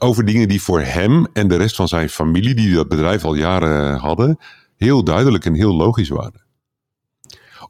over 0.01 0.25
dingen 0.25 0.47
die 0.47 0.61
voor 0.61 0.81
hem 0.81 1.27
en 1.33 1.47
de 1.47 1.55
rest 1.55 1.75
van 1.75 1.87
zijn 1.87 2.09
familie, 2.09 2.55
die 2.55 2.73
dat 2.73 2.87
bedrijf 2.87 3.23
al 3.23 3.33
jaren 3.33 3.97
hadden, 3.97 4.37
heel 4.77 5.03
duidelijk 5.03 5.45
en 5.45 5.53
heel 5.53 5.75
logisch 5.75 6.09
waren. 6.09 6.43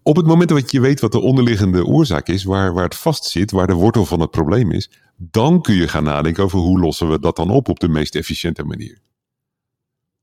Op 0.03 0.15
het 0.15 0.25
moment 0.25 0.49
dat 0.49 0.71
je 0.71 0.79
weet 0.79 0.99
wat 0.99 1.11
de 1.11 1.19
onderliggende 1.19 1.85
oorzaak 1.85 2.27
is, 2.27 2.43
waar, 2.43 2.73
waar 2.73 2.83
het 2.83 2.95
vast 2.95 3.25
zit, 3.25 3.51
waar 3.51 3.67
de 3.67 3.73
wortel 3.73 4.05
van 4.05 4.19
het 4.19 4.31
probleem 4.31 4.71
is, 4.71 4.91
dan 5.17 5.61
kun 5.61 5.75
je 5.75 5.87
gaan 5.87 6.03
nadenken 6.03 6.43
over 6.43 6.59
hoe 6.59 6.79
lossen 6.79 7.09
we 7.09 7.19
dat 7.19 7.35
dan 7.35 7.49
op 7.49 7.69
op 7.69 7.79
de 7.79 7.87
meest 7.87 8.15
efficiënte 8.15 8.63
manier. 8.63 8.97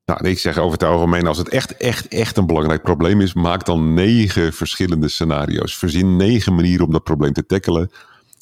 Nou, 0.04 0.28
ik 0.28 0.38
zeg 0.38 0.58
over 0.58 0.72
het 0.72 0.88
algemeen, 0.88 1.26
als 1.26 1.38
het 1.38 1.48
echt, 1.48 1.76
echt, 1.76 2.08
echt 2.08 2.36
een 2.36 2.46
belangrijk 2.46 2.82
probleem 2.82 3.20
is, 3.20 3.34
maak 3.34 3.64
dan 3.64 3.94
negen 3.94 4.52
verschillende 4.52 5.08
scenario's. 5.08 5.76
Verzin 5.76 6.16
negen 6.16 6.54
manieren 6.54 6.86
om 6.86 6.92
dat 6.92 7.04
probleem 7.04 7.32
te 7.32 7.46
tackelen. 7.46 7.90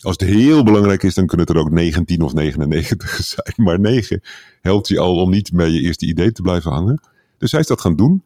Als 0.01 0.17
het 0.19 0.29
heel 0.29 0.65
belangrijk 0.65 1.03
is, 1.03 1.15
dan 1.15 1.27
kunnen 1.27 1.47
het 1.47 1.57
er 1.57 1.63
ook 1.63 1.71
19 1.71 2.23
of 2.23 2.33
99 2.33 3.11
zijn. 3.25 3.55
Maar 3.57 3.81
9 3.81 4.23
helpt 4.61 4.89
je 4.89 4.99
al 4.99 5.21
om 5.21 5.31
niet 5.31 5.53
bij 5.53 5.69
je 5.69 5.81
eerste 5.81 6.07
idee 6.07 6.33
te 6.33 6.43
blijven 6.43 6.71
hangen. 6.71 7.01
Dus 7.39 7.51
hij 7.51 7.61
is 7.61 7.67
dat 7.67 7.81
gaan 7.81 7.97
doen. 7.97 8.25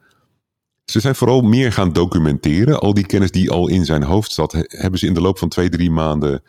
Ze 0.85 1.00
zijn 1.00 1.14
vooral 1.14 1.40
meer 1.40 1.72
gaan 1.72 1.92
documenteren. 1.92 2.80
Al 2.80 2.94
die 2.94 3.06
kennis 3.06 3.30
die 3.30 3.50
al 3.50 3.68
in 3.68 3.85
zijn 3.85 4.02
hoofd 4.02 4.33
zat, 4.33 4.52
hebben 4.68 4.98
ze 4.98 5.06
in 5.06 5.14
de 5.14 5.20
loop 5.20 5.38
van 5.38 5.48
twee, 5.48 5.68
drie 5.68 5.90
maanden 5.90 6.42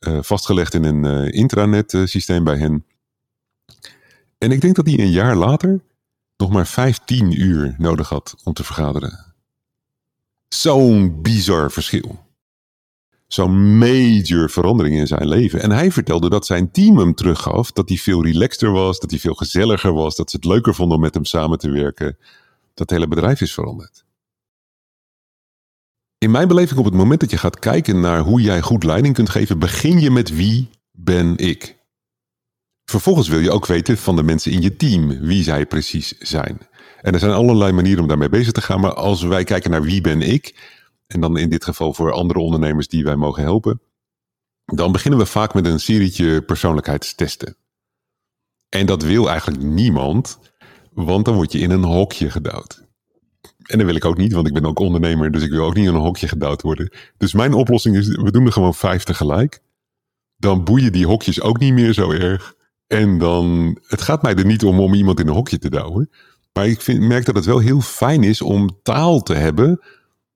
uh, 0.00 0.18
vastgelegd 0.22 0.74
in 0.74 0.84
een 0.84 1.04
uh, 1.04 1.32
intranet 1.40 1.92
uh, 1.92 2.06
systeem 2.06 2.44
bij 2.44 2.58
hen. 2.58 2.84
En 4.38 4.50
ik 4.50 4.60
denk 4.60 4.76
dat 4.76 4.86
hij 4.86 4.98
een 4.98 5.10
jaar 5.10 5.36
later 5.36 5.80
nog 6.36 6.50
maar 6.50 6.66
15 6.66 7.40
uur 7.40 7.74
nodig 7.78 8.08
had 8.08 8.34
om 8.44 8.52
te 8.52 8.64
vergaderen. 8.64 9.34
Zo'n 10.48 11.22
bizar 11.22 11.70
verschil 11.70 12.31
zo'n 13.34 13.78
major 13.78 14.50
verandering 14.50 14.96
in 14.96 15.06
zijn 15.06 15.28
leven. 15.28 15.62
En 15.62 15.70
hij 15.70 15.90
vertelde 15.90 16.28
dat 16.28 16.46
zijn 16.46 16.70
team 16.70 16.98
hem 16.98 17.14
teruggaf. 17.14 17.72
Dat 17.72 17.88
hij 17.88 17.98
veel 17.98 18.24
relaxter 18.24 18.70
was, 18.72 19.00
dat 19.00 19.10
hij 19.10 19.18
veel 19.18 19.34
gezelliger 19.34 19.92
was. 19.92 20.16
Dat 20.16 20.30
ze 20.30 20.36
het 20.36 20.44
leuker 20.44 20.74
vonden 20.74 20.96
om 20.96 21.02
met 21.02 21.14
hem 21.14 21.24
samen 21.24 21.58
te 21.58 21.70
werken. 21.70 22.18
Dat 22.74 22.90
hele 22.90 23.08
bedrijf 23.08 23.40
is 23.40 23.54
veranderd. 23.54 24.04
In 26.18 26.30
mijn 26.30 26.48
beleving 26.48 26.78
op 26.78 26.84
het 26.84 26.94
moment 26.94 27.20
dat 27.20 27.30
je 27.30 27.36
gaat 27.36 27.58
kijken 27.58 28.00
naar 28.00 28.20
hoe 28.20 28.40
jij 28.40 28.60
goed 28.60 28.84
leiding 28.84 29.14
kunt 29.14 29.30
geven, 29.30 29.58
begin 29.58 30.00
je 30.00 30.10
met 30.10 30.36
wie 30.36 30.70
ben 30.90 31.36
ik. 31.36 31.76
Vervolgens 32.84 33.28
wil 33.28 33.38
je 33.38 33.50
ook 33.50 33.66
weten 33.66 33.98
van 33.98 34.16
de 34.16 34.22
mensen 34.22 34.52
in 34.52 34.60
je 34.60 34.76
team 34.76 35.20
wie 35.20 35.42
zij 35.42 35.66
precies 35.66 36.18
zijn. 36.18 36.58
En 37.00 37.12
er 37.12 37.18
zijn 37.18 37.32
allerlei 37.32 37.72
manieren 37.72 38.02
om 38.02 38.08
daarmee 38.08 38.28
bezig 38.28 38.52
te 38.52 38.60
gaan, 38.60 38.80
maar 38.80 38.94
als 38.94 39.22
wij 39.22 39.44
kijken 39.44 39.70
naar 39.70 39.82
wie 39.82 40.00
ben 40.00 40.20
ik, 40.20 40.54
en 41.12 41.20
dan 41.20 41.36
in 41.36 41.50
dit 41.50 41.64
geval 41.64 41.94
voor 41.94 42.12
andere 42.12 42.40
ondernemers 42.40 42.88
die 42.88 43.04
wij 43.04 43.16
mogen 43.16 43.42
helpen, 43.42 43.80
dan 44.64 44.92
beginnen 44.92 45.20
we 45.20 45.26
vaak 45.26 45.54
met 45.54 45.66
een 45.66 45.80
serietje 45.80 46.42
persoonlijkheidstesten. 46.42 47.56
En 48.68 48.86
dat 48.86 49.02
wil 49.02 49.28
eigenlijk 49.30 49.62
niemand, 49.62 50.38
want 50.92 51.24
dan 51.24 51.34
word 51.34 51.52
je 51.52 51.58
in 51.58 51.70
een 51.70 51.84
hokje 51.84 52.30
gedouwd. 52.30 52.84
En 53.62 53.78
dat 53.78 53.86
wil 53.86 53.96
ik 53.96 54.04
ook 54.04 54.16
niet, 54.16 54.32
want 54.32 54.46
ik 54.46 54.52
ben 54.52 54.66
ook 54.66 54.78
ondernemer, 54.78 55.30
dus 55.30 55.42
ik 55.42 55.50
wil 55.50 55.64
ook 55.64 55.74
niet 55.74 55.86
in 55.86 55.94
een 55.94 56.00
hokje 56.00 56.28
gedouwd 56.28 56.62
worden. 56.62 56.92
Dus 57.16 57.32
mijn 57.32 57.52
oplossing 57.52 57.96
is, 57.96 58.08
we 58.08 58.30
doen 58.30 58.46
er 58.46 58.52
gewoon 58.52 58.74
vijf 58.74 59.04
tegelijk. 59.04 59.62
dan 60.36 60.64
boeien 60.64 60.92
die 60.92 61.06
hokjes 61.06 61.40
ook 61.40 61.58
niet 61.58 61.72
meer 61.72 61.92
zo 61.92 62.10
erg. 62.10 62.54
En 62.86 63.18
dan, 63.18 63.78
het 63.86 64.02
gaat 64.02 64.22
mij 64.22 64.34
er 64.34 64.44
niet 64.44 64.64
om 64.64 64.80
om 64.80 64.94
iemand 64.94 65.20
in 65.20 65.28
een 65.28 65.34
hokje 65.34 65.58
te 65.58 65.70
douwen. 65.70 66.10
Maar 66.52 66.66
ik 66.66 66.80
vind, 66.80 67.00
merk 67.00 67.24
dat 67.24 67.34
het 67.34 67.44
wel 67.44 67.58
heel 67.58 67.80
fijn 67.80 68.22
is 68.22 68.42
om 68.42 68.78
taal 68.82 69.22
te 69.22 69.34
hebben 69.34 69.80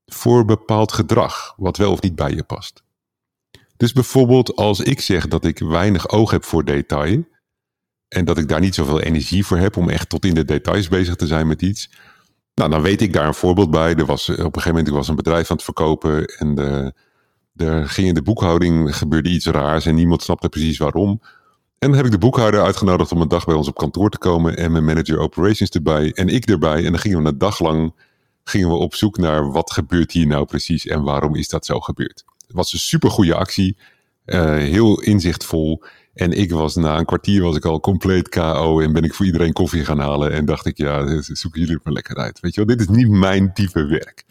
voor 0.06 0.44
bepaald 0.44 0.92
gedrag, 0.92 1.54
wat 1.56 1.76
wel 1.76 1.92
of 1.92 2.02
niet 2.02 2.14
bij 2.14 2.30
je 2.30 2.44
past. 2.44 2.82
Dus 3.76 3.92
bijvoorbeeld 3.92 4.56
als 4.56 4.80
ik 4.80 5.00
zeg 5.00 5.28
dat 5.28 5.44
ik 5.44 5.58
weinig 5.58 6.08
oog 6.08 6.30
heb 6.30 6.44
voor 6.44 6.64
detail 6.64 7.24
en 8.08 8.24
dat 8.24 8.38
ik 8.38 8.48
daar 8.48 8.60
niet 8.60 8.74
zoveel 8.74 9.00
energie 9.00 9.46
voor 9.46 9.58
heb 9.58 9.76
om 9.76 9.88
echt 9.88 10.08
tot 10.08 10.24
in 10.24 10.34
de 10.34 10.44
details 10.44 10.88
bezig 10.88 11.14
te 11.14 11.26
zijn 11.26 11.46
met 11.46 11.62
iets, 11.62 11.90
nou 12.54 12.70
dan 12.70 12.82
weet 12.82 13.00
ik 13.00 13.12
daar 13.12 13.26
een 13.26 13.34
voorbeeld 13.34 13.70
bij. 13.70 13.94
Er 13.94 14.06
was 14.06 14.28
op 14.28 14.36
een 14.36 14.44
gegeven 14.44 14.68
moment 14.68 14.88
ik 14.88 14.94
was 14.94 15.08
een 15.08 15.16
bedrijf 15.16 15.50
aan 15.50 15.56
het 15.56 15.64
verkopen 15.64 16.24
en 16.24 16.54
de, 16.54 16.94
er 17.56 17.88
ging 17.88 18.08
in 18.08 18.14
de 18.14 18.22
boekhouding 18.22 18.96
gebeurde 18.96 19.28
iets 19.28 19.46
raars 19.46 19.86
en 19.86 19.94
niemand 19.94 20.22
snapte 20.22 20.48
precies 20.48 20.78
waarom. 20.78 21.20
En 21.78 21.88
dan 21.88 21.96
heb 21.96 22.04
ik 22.04 22.10
de 22.10 22.18
boekhouder 22.18 22.62
uitgenodigd 22.62 23.12
om 23.12 23.20
een 23.20 23.28
dag 23.28 23.44
bij 23.44 23.54
ons 23.54 23.68
op 23.68 23.76
kantoor 23.76 24.10
te 24.10 24.18
komen 24.18 24.56
en 24.56 24.72
mijn 24.72 24.84
manager 24.84 25.18
operations 25.18 25.70
erbij 25.70 26.12
en 26.12 26.28
ik 26.28 26.46
erbij. 26.46 26.84
En 26.84 26.90
dan 26.90 27.00
gingen 27.00 27.22
we 27.22 27.28
een 27.28 27.38
dag 27.38 27.60
lang 27.60 27.94
gingen 28.48 28.68
we 28.68 28.74
op 28.74 28.94
zoek 28.94 29.18
naar 29.18 29.52
wat 29.52 29.72
gebeurt 29.72 30.12
hier 30.12 30.26
nou 30.26 30.44
precies 30.44 30.86
en 30.86 31.02
waarom 31.02 31.34
is 31.34 31.48
dat 31.48 31.66
zo 31.66 31.80
gebeurd. 31.80 32.24
Het 32.46 32.56
was 32.56 32.72
een 32.72 32.78
super 32.78 33.10
goede 33.10 33.34
actie, 33.34 33.76
uh, 34.26 34.44
heel 34.44 35.00
inzichtvol. 35.00 35.82
En 36.14 36.32
ik 36.32 36.52
was 36.52 36.74
na 36.74 36.98
een 36.98 37.04
kwartier 37.04 37.42
was 37.42 37.56
ik 37.56 37.64
al 37.64 37.80
compleet 37.80 38.28
KO 38.28 38.80
en 38.80 38.92
ben 38.92 39.02
ik 39.02 39.14
voor 39.14 39.26
iedereen 39.26 39.52
koffie 39.52 39.84
gaan 39.84 39.98
halen 39.98 40.32
en 40.32 40.44
dacht 40.44 40.66
ik, 40.66 40.76
ja, 40.76 41.22
zoeken 41.22 41.60
jullie 41.60 41.78
maar 41.82 41.92
lekker 41.92 42.16
uit. 42.16 42.40
Weet 42.40 42.54
je 42.54 42.64
wel, 42.64 42.76
dit 42.76 42.88
is 42.88 42.96
niet 42.96 43.08
mijn 43.08 43.52
type 43.54 43.86
werk. 43.86 44.24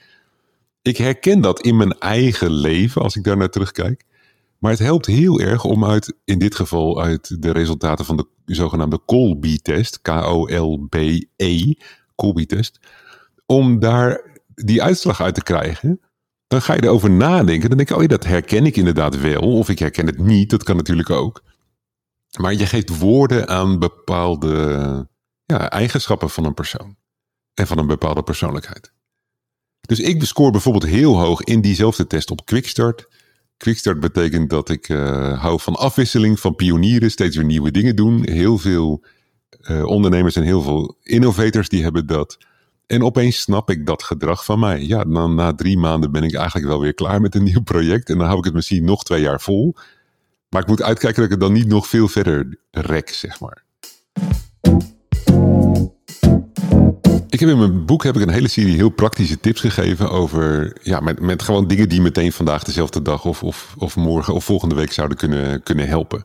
Ik 0.82 0.98
herken 0.98 1.42
dat 1.42 1.62
in 1.62 1.78
mijn 1.78 2.00
eigen 2.00 2.52
leven 2.52 3.02
als 3.02 3.16
ik 3.16 3.24
daar 3.24 3.38
naar 3.38 3.50
terugkijk. 3.50 4.04
Maar 4.60 4.72
het 4.72 4.80
helpt 4.80 5.06
heel 5.06 5.40
erg 5.40 5.64
om 5.64 5.86
uit, 5.86 6.16
in 6.24 6.40
dit 6.40 6.56
geval 6.56 7.02
uit 7.02 7.42
de 7.42 7.52
resultaten 7.52 8.06
van 8.06 8.18
de 8.18 8.28
zogenaamde 8.46 9.02
Colby-test, 9.06 10.02
K-O-L-B-E, 10.02 11.74
Colby-test, 12.16 12.80
om 13.46 13.80
daar 13.80 14.40
die 14.54 14.84
uitslag 14.84 15.22
uit 15.22 15.36
te 15.36 15.44
krijgen. 15.44 16.00
Dan 16.48 16.62
ga 16.62 16.74
je 16.74 16.84
erover 16.84 17.12
nadenken. 17.12 17.68
Dan 17.70 17.78
denk 17.78 17.90
je, 17.90 17.96
oh 17.96 18.02
ja, 18.02 18.08
dat 18.08 18.26
herken 18.26 18.66
ik 18.66 18.76
inderdaad 18.76 19.20
wel. 19.20 19.42
Of 19.42 19.70
ik 19.70 19.80
herken 19.80 20.06
het 20.06 20.18
niet, 20.18 20.50
dat 20.50 20.64
kan 20.64 20.76
natuurlijk 20.76 21.10
ook. 21.10 21.44
Maar 22.40 22.54
je 22.54 22.66
geeft 22.66 22.98
woorden 22.98 23.48
aan 23.48 23.80
bepaalde 23.80 25.08
ja, 25.46 25.70
eigenschappen 25.70 26.30
van 26.30 26.46
een 26.46 26.54
persoon. 26.54 26.96
En 27.54 27.68
van 27.68 27.78
een 27.78 27.88
bepaalde 27.88 28.24
persoonlijkheid. 28.24 28.94
Dus 29.82 30.00
ik 30.00 30.24
scoor 30.24 30.52
bijvoorbeeld 30.52 30.86
heel 30.86 31.20
hoog 31.20 31.42
in 31.42 31.62
diezelfde 31.62 32.08
test 32.08 32.32
op 32.32 32.46
Quickstart. 32.46 33.08
Quickstart 33.58 34.00
betekent 34.00 34.50
dat 34.50 34.70
ik 34.70 34.90
uh, 34.90 35.42
hou 35.42 35.60
van 35.60 35.76
afwisseling, 35.76 36.40
van 36.40 36.56
pionieren, 36.56 37.12
steeds 37.12 37.36
weer 37.36 37.46
nieuwe 37.46 37.72
dingen 37.72 37.96
doen. 37.96 38.30
Heel 38.30 38.58
veel 38.58 39.06
uh, 39.62 39.86
ondernemers 39.86 40.36
en 40.36 40.44
heel 40.44 40.62
veel 40.62 40.98
innovators 41.02 41.70
die 41.70 41.84
hebben 41.84 42.08
dat. 42.08 42.38
En 42.88 43.04
opeens 43.04 43.42
snap 43.42 43.70
ik 43.70 43.86
dat 43.86 44.04
gedrag 44.04 44.46
van 44.46 44.60
mij. 44.60 44.82
Ja, 44.82 45.04
dan 45.04 45.36
na 45.36 45.54
drie 45.54 45.78
maanden 45.78 46.12
ben 46.12 46.24
ik 46.24 46.34
eigenlijk 46.34 46.68
wel 46.68 46.80
weer 46.80 46.94
klaar 46.94 47.22
met 47.22 47.36
een 47.36 47.44
nieuw 47.44 47.62
project. 47.74 48.10
En 48.10 48.18
dan 48.18 48.28
hou 48.28 48.40
ik 48.40 48.46
het 48.46 48.54
misschien 48.54 48.86
nog 48.86 49.04
twee 49.04 49.22
jaar 49.22 49.42
vol. 49.42 49.76
Maar 50.50 50.62
ik 50.62 50.68
moet 50.68 50.82
uitkijken 50.82 51.16
dat 51.16 51.26
ik 51.26 51.32
het 51.32 51.40
dan 51.40 51.54
niet 51.54 51.68
nog 51.68 51.88
veel 51.88 52.08
verder 52.08 52.58
rek, 52.72 53.10
zeg 53.10 53.40
maar. 53.40 53.64
Ik 57.30 57.40
heb 57.40 57.50
in 57.50 57.58
mijn 57.58 57.86
boek 57.86 58.04
heb 58.04 58.16
ik 58.16 58.22
een 58.22 58.30
hele 58.30 58.48
serie 58.48 58.76
heel 58.76 58.90
praktische 58.90 59.40
tips 59.40 59.62
gegeven 59.62 60.12
over, 60.12 60.78
ja, 60.82 61.00
met, 61.00 61.20
met 61.20 61.42
gewoon 61.42 61.68
dingen 61.68 61.90
die 61.90 62.02
meteen 62.02 62.32
vandaag 62.32 62.64
dezelfde 62.64 63.02
dag 63.02 63.26
of, 63.26 63.44
of, 63.44 63.76
of 63.78 63.96
morgen 63.96 64.34
of 64.34 64.44
volgende 64.44 64.76
week 64.76 64.92
zouden 64.92 65.18
kunnen, 65.18 65.64
kunnen 65.64 65.88
helpen. 65.88 66.24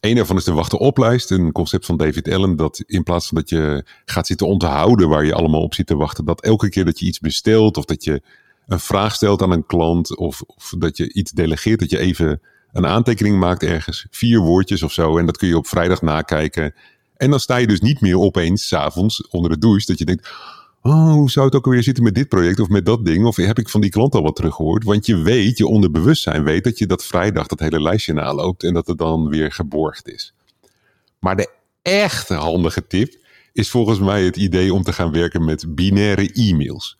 Een 0.00 0.14
daarvan 0.14 0.36
is 0.36 0.44
de 0.44 0.52
wachten 0.52 0.78
oplijst, 0.78 1.30
een 1.30 1.52
concept 1.52 1.86
van 1.86 1.96
David 1.96 2.32
Allen, 2.32 2.56
dat 2.56 2.82
in 2.86 3.02
plaats 3.02 3.26
van 3.26 3.36
dat 3.36 3.48
je 3.48 3.84
gaat 4.04 4.26
zitten 4.26 4.46
onthouden 4.46 5.08
waar 5.08 5.24
je 5.24 5.34
allemaal 5.34 5.62
op 5.62 5.74
zit 5.74 5.86
te 5.86 5.96
wachten, 5.96 6.24
dat 6.24 6.42
elke 6.42 6.68
keer 6.68 6.84
dat 6.84 6.98
je 6.98 7.06
iets 7.06 7.18
bestelt 7.18 7.76
of 7.76 7.84
dat 7.84 8.04
je 8.04 8.22
een 8.66 8.80
vraag 8.80 9.14
stelt 9.14 9.42
aan 9.42 9.50
een 9.50 9.66
klant 9.66 10.16
of, 10.16 10.42
of 10.42 10.74
dat 10.78 10.96
je 10.96 11.12
iets 11.12 11.32
delegeert, 11.32 11.80
dat 11.80 11.90
je 11.90 11.98
even 11.98 12.40
een 12.72 12.86
aantekening 12.86 13.38
maakt 13.38 13.62
ergens, 13.62 14.06
vier 14.10 14.40
woordjes 14.40 14.82
of 14.82 14.92
zo, 14.92 15.18
en 15.18 15.26
dat 15.26 15.36
kun 15.36 15.48
je 15.48 15.56
op 15.56 15.66
vrijdag 15.66 16.02
nakijken. 16.02 16.74
En 17.16 17.30
dan 17.30 17.40
sta 17.40 17.56
je 17.56 17.66
dus 17.66 17.80
niet 17.80 18.00
meer 18.00 18.18
opeens 18.18 18.68
s'avonds 18.68 19.28
onder 19.28 19.50
de 19.50 19.58
douche 19.58 19.86
dat 19.86 19.98
je 19.98 20.04
denkt, 20.04 20.28
oh, 20.86 21.12
hoe 21.12 21.30
zou 21.30 21.46
het 21.46 21.54
ook 21.54 21.64
alweer 21.64 21.82
zitten 21.82 22.04
met 22.04 22.14
dit 22.14 22.28
project 22.28 22.60
of 22.60 22.68
met 22.68 22.86
dat 22.86 23.04
ding? 23.04 23.26
Of 23.26 23.36
heb 23.36 23.58
ik 23.58 23.68
van 23.68 23.80
die 23.80 23.90
klant 23.90 24.14
al 24.14 24.22
wat 24.22 24.36
teruggehoord? 24.36 24.84
Want 24.84 25.06
je 25.06 25.16
weet, 25.16 25.58
je 25.58 25.66
onderbewustzijn 25.66 26.44
weet 26.44 26.64
dat 26.64 26.78
je 26.78 26.86
dat 26.86 27.04
vrijdag 27.04 27.46
dat 27.46 27.60
hele 27.60 27.82
lijstje 27.82 28.12
naloopt 28.12 28.62
en 28.62 28.74
dat 28.74 28.86
het 28.86 28.98
dan 28.98 29.28
weer 29.28 29.52
geborgd 29.52 30.08
is. 30.08 30.34
Maar 31.18 31.36
de 31.36 31.50
echte 31.82 32.34
handige 32.34 32.86
tip 32.86 33.14
is 33.52 33.70
volgens 33.70 33.98
mij 33.98 34.24
het 34.24 34.36
idee 34.36 34.74
om 34.74 34.82
te 34.82 34.92
gaan 34.92 35.12
werken 35.12 35.44
met 35.44 35.74
binaire 35.74 36.32
e-mails. 36.32 36.98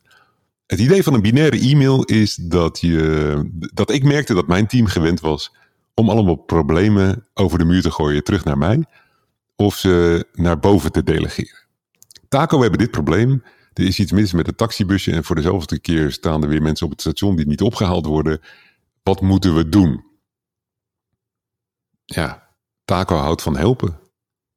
Het 0.66 0.78
idee 0.78 1.02
van 1.02 1.14
een 1.14 1.22
binaire 1.22 1.58
e-mail 1.58 2.02
is 2.02 2.34
dat, 2.34 2.80
je, 2.80 3.50
dat 3.74 3.90
ik 3.90 4.04
merkte 4.04 4.34
dat 4.34 4.46
mijn 4.46 4.66
team 4.66 4.86
gewend 4.86 5.20
was 5.20 5.52
om 5.94 6.10
allemaal 6.10 6.36
problemen 6.36 7.26
over 7.34 7.58
de 7.58 7.64
muur 7.64 7.82
te 7.82 7.90
gooien 7.90 8.24
terug 8.24 8.44
naar 8.44 8.58
mij 8.58 8.84
of 9.56 9.76
ze 9.76 10.26
naar 10.32 10.58
boven 10.58 10.92
te 10.92 11.02
delegeren. 11.02 11.64
Taco, 12.28 12.56
we 12.56 12.62
hebben 12.62 12.80
dit 12.80 12.90
probleem. 12.90 13.42
Er 13.76 13.84
is 13.84 13.98
iets 13.98 14.12
mis 14.12 14.32
met 14.32 14.46
het 14.46 14.56
taxibusje 14.56 15.12
en 15.12 15.24
voor 15.24 15.36
de 15.36 15.42
zoveelste 15.42 15.80
keer 15.80 16.12
staan 16.12 16.42
er 16.42 16.48
weer 16.48 16.62
mensen 16.62 16.86
op 16.86 16.92
het 16.92 17.00
station 17.00 17.36
die 17.36 17.46
niet 17.46 17.60
opgehaald 17.60 18.06
worden. 18.06 18.40
Wat 19.02 19.20
moeten 19.20 19.54
we 19.54 19.68
doen? 19.68 20.04
Ja, 22.04 22.48
Taco 22.84 23.16
houdt 23.16 23.42
van 23.42 23.56
helpen. 23.56 23.98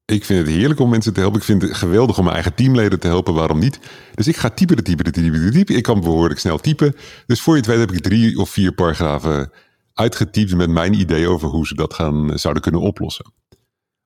Ik 0.05 0.25
vind 0.25 0.47
het 0.47 0.55
heerlijk 0.55 0.79
om 0.79 0.89
mensen 0.89 1.13
te 1.13 1.19
helpen. 1.19 1.39
Ik 1.39 1.45
vind 1.45 1.61
het 1.61 1.73
geweldig 1.73 2.17
om 2.17 2.23
mijn 2.23 2.35
eigen 2.35 2.55
teamleden 2.55 2.99
te 2.99 3.07
helpen. 3.07 3.33
Waarom 3.33 3.59
niet? 3.59 3.79
Dus 4.13 4.27
ik 4.27 4.37
ga 4.37 4.49
typen, 4.49 4.83
typen, 4.83 5.11
typen, 5.11 5.51
typen. 5.51 5.75
Ik 5.75 5.83
kan 5.83 6.01
behoorlijk 6.01 6.39
snel 6.39 6.57
typen. 6.57 6.95
Dus 7.25 7.41
voor 7.41 7.53
je 7.53 7.59
het 7.59 7.69
weet 7.69 7.79
heb 7.79 7.91
ik 7.91 8.01
drie 8.01 8.37
of 8.37 8.49
vier 8.49 8.71
paragrafen 8.71 9.51
uitgetypt 9.93 10.55
met 10.55 10.69
mijn 10.69 10.93
idee 10.93 11.27
over 11.27 11.49
hoe 11.49 11.67
ze 11.67 11.75
dat 11.75 11.93
gaan, 11.93 12.39
zouden 12.39 12.63
kunnen 12.63 12.81
oplossen. 12.81 13.33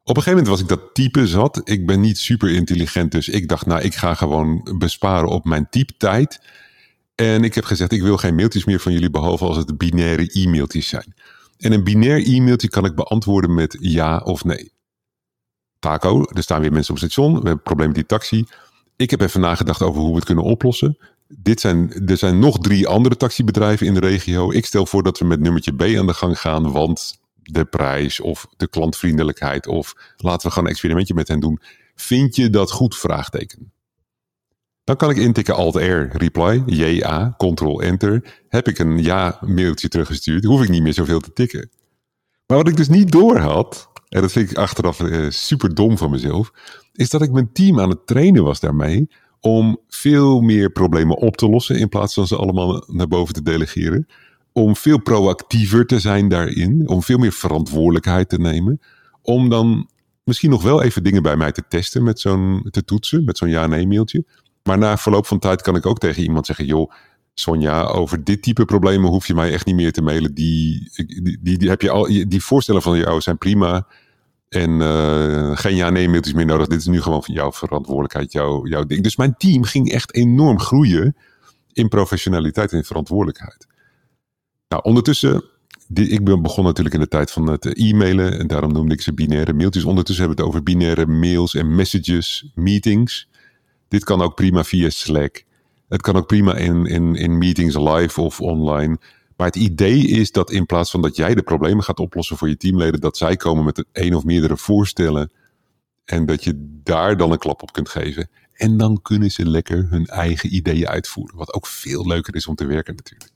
Op 0.05 0.17
een 0.17 0.23
gegeven 0.23 0.43
moment 0.43 0.47
was 0.47 0.59
ik 0.59 0.79
dat 0.79 0.93
type 0.93 1.27
zat. 1.27 1.61
Ik 1.63 1.85
ben 1.85 1.99
niet 1.99 2.17
super 2.17 2.49
intelligent, 2.49 3.11
dus 3.11 3.29
ik 3.29 3.47
dacht, 3.47 3.65
nou, 3.65 3.81
ik 3.81 3.95
ga 3.95 4.13
gewoon 4.13 4.75
besparen 4.77 5.29
op 5.29 5.45
mijn 5.45 5.69
typtijd. 5.69 6.41
En 7.15 7.43
ik 7.43 7.55
heb 7.55 7.63
gezegd, 7.63 7.91
ik 7.91 8.01
wil 8.01 8.17
geen 8.17 8.35
mailtjes 8.35 8.65
meer 8.65 8.79
van 8.79 8.91
jullie, 8.91 9.09
behalve 9.09 9.45
als 9.45 9.57
het 9.57 9.77
binaire 9.77 10.31
e-mailtjes 10.31 10.87
zijn. 10.87 11.13
En 11.57 11.71
een 11.71 11.83
binair 11.83 12.25
e-mailtje 12.25 12.69
kan 12.69 12.85
ik 12.85 12.95
beantwoorden 12.95 13.53
met 13.53 13.77
ja 13.79 14.17
of 14.17 14.43
nee. 14.43 14.71
Taco, 15.79 16.23
er 16.23 16.43
staan 16.43 16.61
weer 16.61 16.71
mensen 16.71 16.93
op 16.93 16.99
het 16.99 17.11
station, 17.11 17.29
we 17.29 17.35
hebben 17.35 17.51
een 17.53 17.61
probleem 17.61 17.87
met 17.87 17.95
die 17.95 18.05
taxi. 18.05 18.45
Ik 18.95 19.09
heb 19.09 19.21
even 19.21 19.41
nagedacht 19.41 19.81
over 19.81 20.01
hoe 20.01 20.09
we 20.09 20.15
het 20.15 20.25
kunnen 20.25 20.43
oplossen. 20.43 20.97
Dit 21.27 21.59
zijn, 21.59 22.07
er 22.07 22.17
zijn 22.17 22.39
nog 22.39 22.59
drie 22.59 22.87
andere 22.87 23.17
taxibedrijven 23.17 23.87
in 23.87 23.93
de 23.93 23.99
regio. 23.99 24.51
Ik 24.51 24.65
stel 24.65 24.85
voor 24.85 25.03
dat 25.03 25.19
we 25.19 25.25
met 25.25 25.39
nummertje 25.39 25.75
B 25.75 25.81
aan 25.81 26.07
de 26.07 26.13
gang 26.13 26.39
gaan, 26.39 26.71
want 26.71 27.21
de 27.43 27.65
prijs 27.65 28.19
of 28.19 28.47
de 28.57 28.67
klantvriendelijkheid 28.67 29.67
of 29.67 30.13
laten 30.17 30.47
we 30.47 30.53
gewoon 30.53 30.65
een 30.65 30.73
experimentje 30.73 31.13
met 31.13 31.27
hen 31.27 31.39
doen. 31.39 31.59
Vind 31.95 32.35
je 32.35 32.49
dat 32.49 32.71
goed? 32.71 32.97
Vraagteken. 32.97 33.71
Dan 34.83 34.95
kan 34.95 35.09
ik 35.09 35.17
intikken 35.17 35.55
Alt-R, 35.55 36.17
reply, 36.17 36.63
ja, 36.65 37.33
Ctrl-Enter. 37.37 38.41
Heb 38.47 38.67
ik 38.67 38.79
een 38.79 39.03
ja-mailtje 39.03 39.87
teruggestuurd, 39.87 40.43
hoef 40.43 40.63
ik 40.63 40.69
niet 40.69 40.81
meer 40.81 40.93
zoveel 40.93 41.19
te 41.19 41.33
tikken. 41.33 41.69
Maar 42.47 42.57
wat 42.57 42.67
ik 42.67 42.77
dus 42.77 42.89
niet 42.89 43.11
door 43.11 43.37
had, 43.37 43.89
en 44.09 44.21
dat 44.21 44.31
vind 44.31 44.51
ik 44.51 44.57
achteraf 44.57 44.99
eh, 44.99 45.29
super 45.29 45.73
dom 45.73 45.97
van 45.97 46.09
mezelf, 46.09 46.51
is 46.93 47.09
dat 47.09 47.21
ik 47.21 47.31
mijn 47.31 47.51
team 47.51 47.79
aan 47.79 47.89
het 47.89 48.07
trainen 48.07 48.43
was 48.43 48.59
daarmee 48.59 49.09
om 49.39 49.79
veel 49.87 50.41
meer 50.41 50.71
problemen 50.71 51.17
op 51.17 51.37
te 51.37 51.49
lossen 51.49 51.79
in 51.79 51.89
plaats 51.89 52.13
van 52.13 52.27
ze 52.27 52.35
allemaal 52.35 52.83
naar 52.87 53.07
boven 53.07 53.33
te 53.33 53.41
delegeren 53.41 54.07
om 54.53 54.75
veel 54.75 55.01
proactiever 55.01 55.85
te 55.85 55.99
zijn 55.99 56.27
daarin, 56.27 56.87
om 56.87 57.03
veel 57.03 57.17
meer 57.17 57.31
verantwoordelijkheid 57.31 58.29
te 58.29 58.39
nemen, 58.39 58.81
om 59.21 59.49
dan 59.49 59.89
misschien 60.23 60.49
nog 60.49 60.63
wel 60.63 60.81
even 60.81 61.03
dingen 61.03 61.23
bij 61.23 61.35
mij 61.35 61.51
te 61.51 61.63
testen 61.67 62.03
met 62.03 62.19
zo'n 62.19 62.67
te 62.71 62.83
toetsen, 62.83 63.23
met 63.23 63.37
zo'n 63.37 63.49
ja-nee 63.49 63.87
mailtje. 63.87 64.25
Maar 64.63 64.77
na 64.77 64.97
verloop 64.97 65.25
van 65.25 65.39
tijd 65.39 65.61
kan 65.61 65.75
ik 65.75 65.85
ook 65.85 65.99
tegen 65.99 66.23
iemand 66.23 66.45
zeggen, 66.45 66.65
joh, 66.65 66.91
Sonja, 67.33 67.83
over 67.83 68.23
dit 68.23 68.41
type 68.41 68.65
problemen 68.65 69.09
hoef 69.09 69.27
je 69.27 69.33
mij 69.33 69.53
echt 69.53 69.65
niet 69.65 69.75
meer 69.75 69.91
te 69.91 70.01
mailen. 70.01 70.33
Die, 70.33 70.91
die, 71.41 71.57
die, 71.57 71.69
heb 71.69 71.81
je 71.81 71.89
al, 71.89 72.03
die 72.03 72.43
voorstellen 72.43 72.81
van 72.81 72.97
jou 72.97 73.21
zijn 73.21 73.37
prima. 73.37 73.87
En 74.49 74.69
uh, 74.69 75.57
geen 75.57 75.75
ja-nee 75.75 76.09
mailtjes 76.09 76.33
meer 76.33 76.45
nodig. 76.45 76.67
Dit 76.67 76.79
is 76.79 76.85
nu 76.85 77.01
gewoon 77.01 77.23
van 77.23 77.33
jouw 77.33 77.51
verantwoordelijkheid, 77.51 78.31
jouw, 78.31 78.67
jouw 78.67 78.85
ding. 78.85 79.03
Dus 79.03 79.15
mijn 79.15 79.35
team 79.37 79.63
ging 79.63 79.91
echt 79.91 80.13
enorm 80.13 80.59
groeien 80.59 81.15
in 81.71 81.87
professionaliteit 81.87 82.71
en 82.71 82.83
verantwoordelijkheid. 82.83 83.67
Nou, 84.73 84.85
ondertussen, 84.85 85.43
ik 85.93 86.23
ben 86.23 86.41
begonnen 86.41 86.65
natuurlijk 86.65 86.95
in 86.95 87.01
de 87.01 87.07
tijd 87.07 87.31
van 87.31 87.47
het 87.47 87.65
e-mailen 87.65 88.39
en 88.39 88.47
daarom 88.47 88.73
noemde 88.73 88.93
ik 88.93 89.01
ze 89.01 89.13
binaire 89.13 89.53
mailtjes. 89.53 89.83
Ondertussen 89.83 90.25
hebben 90.25 90.43
we 90.43 90.49
het 90.49 90.53
over 90.53 90.73
binaire 90.73 91.05
mails 91.05 91.55
en 91.55 91.75
messages, 91.75 92.51
meetings. 92.55 93.29
Dit 93.87 94.03
kan 94.03 94.21
ook 94.21 94.35
prima 94.35 94.63
via 94.63 94.89
Slack. 94.89 95.43
Het 95.89 96.01
kan 96.01 96.15
ook 96.15 96.27
prima 96.27 96.55
in, 96.55 96.85
in, 96.85 97.15
in 97.15 97.37
meetings 97.37 97.75
live 97.75 98.21
of 98.21 98.41
online. 98.41 98.97
Maar 99.37 99.47
het 99.47 99.55
idee 99.55 100.07
is 100.07 100.31
dat 100.31 100.51
in 100.51 100.65
plaats 100.65 100.91
van 100.91 101.01
dat 101.01 101.15
jij 101.15 101.35
de 101.35 101.43
problemen 101.43 101.83
gaat 101.83 101.99
oplossen 101.99 102.37
voor 102.37 102.49
je 102.49 102.57
teamleden, 102.57 102.99
dat 102.99 103.17
zij 103.17 103.35
komen 103.35 103.65
met 103.65 103.85
een 103.91 104.15
of 104.15 104.23
meerdere 104.23 104.57
voorstellen. 104.57 105.31
En 106.05 106.25
dat 106.25 106.43
je 106.43 106.79
daar 106.83 107.17
dan 107.17 107.31
een 107.31 107.37
klap 107.37 107.61
op 107.61 107.73
kunt 107.73 107.89
geven. 107.89 108.29
En 108.53 108.77
dan 108.77 109.01
kunnen 109.01 109.31
ze 109.31 109.49
lekker 109.49 109.87
hun 109.89 110.05
eigen 110.05 110.55
ideeën 110.55 110.87
uitvoeren. 110.87 111.37
Wat 111.37 111.53
ook 111.53 111.67
veel 111.67 112.07
leuker 112.07 112.35
is 112.35 112.47
om 112.47 112.55
te 112.55 112.65
werken 112.65 112.95
natuurlijk. 112.95 113.31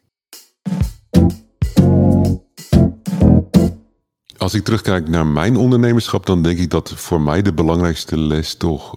Als 4.37 4.53
ik 4.53 4.63
terugkijk 4.63 5.07
naar 5.07 5.25
mijn 5.25 5.55
ondernemerschap, 5.55 6.25
dan 6.25 6.43
denk 6.43 6.59
ik 6.59 6.69
dat 6.69 6.91
voor 6.91 7.21
mij 7.21 7.41
de 7.41 7.53
belangrijkste 7.53 8.17
les 8.17 8.55
toch 8.55 8.95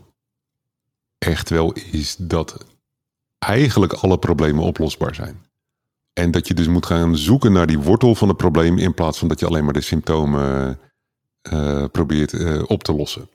echt 1.18 1.50
wel 1.50 1.72
is 1.72 2.16
dat 2.18 2.64
eigenlijk 3.38 3.92
alle 3.92 4.18
problemen 4.18 4.64
oplosbaar 4.64 5.14
zijn. 5.14 5.46
En 6.12 6.30
dat 6.30 6.48
je 6.48 6.54
dus 6.54 6.68
moet 6.68 6.86
gaan 6.86 7.16
zoeken 7.16 7.52
naar 7.52 7.66
die 7.66 7.78
wortel 7.78 8.14
van 8.14 8.28
het 8.28 8.36
probleem 8.36 8.78
in 8.78 8.94
plaats 8.94 9.18
van 9.18 9.28
dat 9.28 9.40
je 9.40 9.46
alleen 9.46 9.64
maar 9.64 9.72
de 9.72 9.80
symptomen 9.80 10.78
uh, 11.52 11.84
probeert 11.92 12.32
uh, 12.32 12.62
op 12.66 12.82
te 12.82 12.92
lossen. 12.92 13.28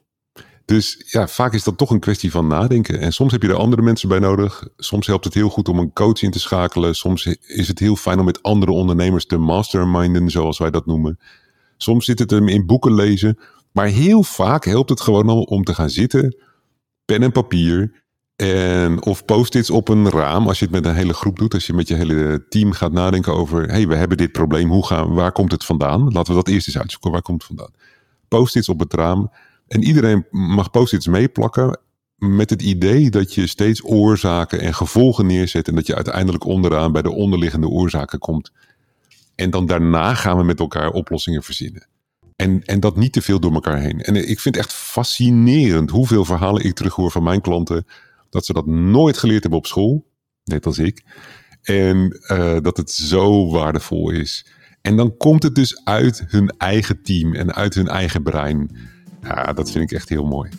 Dus 0.65 1.04
ja, 1.06 1.28
vaak 1.28 1.54
is 1.54 1.63
dat 1.63 1.78
toch 1.78 1.89
een 1.89 1.99
kwestie 1.99 2.32
van 2.32 2.47
nadenken. 2.47 2.99
En 2.99 3.13
soms 3.13 3.32
heb 3.32 3.41
je 3.41 3.47
er 3.47 3.56
andere 3.56 3.82
mensen 3.82 4.10
bij 4.10 4.19
nodig. 4.19 4.67
Soms 4.78 5.08
helpt 5.08 5.25
het 5.25 5.34
heel 5.34 5.49
goed 5.49 5.69
om 5.69 5.80
een 5.80 5.93
coach 5.93 6.21
in 6.21 6.32
te 6.32 6.39
schakelen. 6.39 6.95
Soms 6.95 7.25
is 7.41 7.67
het 7.67 7.80
heel 7.80 7.95
fijn 7.95 8.19
om 8.19 8.25
met 8.25 8.43
andere 8.43 8.71
ondernemers 8.71 9.25
te 9.25 9.38
masterminden, 9.38 10.30
zoals 10.30 10.58
wij 10.58 10.71
dat 10.71 10.86
noemen. 10.86 11.19
Soms 11.78 12.06
zit 12.06 12.19
het 12.19 12.30
hem 12.30 12.47
in 12.47 12.65
boeken 12.65 12.93
lezen. 12.93 13.39
Maar 13.71 13.88
heel 13.88 14.23
vaak 14.23 14.65
helpt 14.65 14.89
het 14.89 15.01
gewoon 15.01 15.30
om 15.30 15.63
te 15.63 15.73
gaan 15.73 15.89
zitten, 15.89 16.38
pen 17.06 17.23
en 17.23 17.32
papier. 17.32 18.04
En, 18.36 19.04
of 19.04 19.25
post-its 19.25 19.69
op 19.69 19.88
een 19.88 20.10
raam 20.10 20.47
als 20.47 20.60
je 20.60 20.65
het 20.65 20.73
met 20.73 20.86
een 20.86 20.95
hele 20.95 21.13
groep 21.13 21.39
doet. 21.39 21.54
Als 21.54 21.67
je 21.67 21.73
met 21.73 21.88
je 21.88 21.95
hele 21.95 22.45
team 22.49 22.71
gaat 22.71 22.91
nadenken 22.91 23.34
over: 23.34 23.67
hey, 23.67 23.88
we 23.88 23.95
hebben 23.95 24.17
dit 24.17 24.32
probleem, 24.32 24.69
hoe 24.69 24.86
gaan, 24.86 25.13
waar 25.13 25.32
komt 25.32 25.51
het 25.51 25.65
vandaan? 25.65 26.12
Laten 26.12 26.34
we 26.34 26.43
dat 26.43 26.47
eerst 26.47 26.67
eens 26.67 26.78
uitzoeken. 26.78 27.12
Waar 27.12 27.21
komt 27.21 27.38
het 27.38 27.47
vandaan? 27.47 27.73
Post-its 28.28 28.69
op 28.69 28.80
het 28.80 28.93
raam. 28.93 29.32
En 29.67 29.84
iedereen 29.84 30.25
mag 30.30 30.71
post-its 30.71 31.08
meeplakken 31.08 31.80
met 32.15 32.49
het 32.49 32.62
idee 32.62 33.10
dat 33.10 33.34
je 33.34 33.47
steeds 33.47 33.84
oorzaken 33.84 34.60
en 34.60 34.73
gevolgen 34.73 35.25
neerzet. 35.25 35.67
En 35.67 35.75
dat 35.75 35.88
je 35.88 35.95
uiteindelijk 35.95 36.43
onderaan 36.43 36.91
bij 36.91 37.01
de 37.01 37.12
onderliggende 37.12 37.67
oorzaken 37.67 38.19
komt. 38.19 38.51
En 39.36 39.49
dan 39.49 39.65
daarna 39.65 40.13
gaan 40.13 40.38
we 40.38 40.43
met 40.43 40.60
elkaar 40.60 40.91
oplossingen 40.91 41.43
verzinnen. 41.43 41.88
En, 42.36 42.63
en 42.63 42.80
dat 42.80 42.95
niet 42.95 43.13
te 43.13 43.21
veel 43.21 43.39
door 43.39 43.54
elkaar 43.54 43.80
heen. 43.80 44.01
En 44.01 44.15
ik 44.15 44.39
vind 44.39 44.56
het 44.56 44.65
echt 44.65 44.73
fascinerend 44.73 45.89
hoeveel 45.89 46.25
verhalen 46.25 46.63
ik 46.63 46.75
terughoor 46.75 47.12
van 47.12 47.23
mijn 47.23 47.41
klanten. 47.41 47.86
Dat 48.30 48.45
ze 48.45 48.54
dat 48.54 48.65
nooit 48.65 49.17
geleerd 49.17 49.41
hebben 49.41 49.60
op 49.60 49.65
school. 49.65 50.06
Net 50.43 50.65
als 50.65 50.78
ik. 50.78 51.04
En 51.62 52.19
uh, 52.32 52.58
dat 52.62 52.78
het 52.78 52.91
zo 52.91 53.51
waardevol 53.51 54.10
is. 54.10 54.45
En 54.82 54.95
dan 54.95 55.17
komt 55.17 55.43
het 55.43 55.56
dus 55.56 55.82
uit 55.84 56.23
hun 56.28 56.54
eigen 56.58 57.01
team 57.01 57.34
en 57.34 57.54
uit 57.54 57.73
hun 57.73 57.88
eigen 57.88 58.23
brein. 58.23 58.78
Ja, 59.26 59.54
dat 59.54 59.72
vind 59.72 59.92
ik 59.92 59.98
echt 59.98 60.10
heel 60.10 60.26
mooi. 60.26 60.50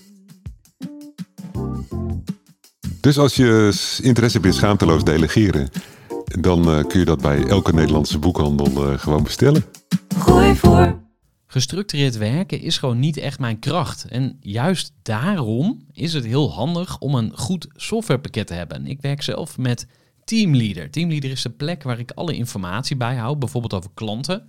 Dus 3.01 3.19
als 3.19 3.35
je 3.35 3.73
interesse 4.03 4.37
hebt 4.39 4.49
in 4.51 4.59
schaamteloos 4.59 5.05
delegeren, 5.05 5.69
dan 6.25 6.79
uh, 6.79 6.85
kun 6.85 6.99
je 6.99 7.05
dat 7.05 7.21
bij 7.21 7.47
elke 7.47 7.73
Nederlandse 7.75 8.19
boekhandel 8.19 8.93
uh, 8.93 8.99
gewoon 8.99 9.23
bestellen. 9.23 9.65
Gooi 10.19 10.57
voor. 10.57 11.05
Gestructureerd 11.47 12.17
werken 12.17 12.61
is 12.61 12.79
gewoon 12.79 12.99
niet 12.99 13.17
echt 13.17 13.39
mijn 13.39 13.59
kracht. 13.59 14.05
En 14.05 14.37
juist 14.41 14.93
daarom 15.03 15.87
is 15.93 16.13
het 16.13 16.25
heel 16.25 16.53
handig 16.53 16.99
om 16.99 17.15
een 17.15 17.33
goed 17.35 17.67
softwarepakket 17.75 18.47
te 18.47 18.55
hebben. 18.55 18.87
Ik 18.87 19.01
werk 19.01 19.23
zelf 19.23 19.59
met 19.59 19.87
Teamleader. 20.25 20.91
Teamleader 20.91 21.31
is 21.31 21.43
de 21.43 21.51
plek 21.51 21.83
waar 21.83 21.99
ik 21.99 22.11
alle 22.15 22.35
informatie 22.35 22.97
bijhoud, 22.97 23.39
bijvoorbeeld 23.39 23.75
over 23.75 23.91
klanten. 23.95 24.49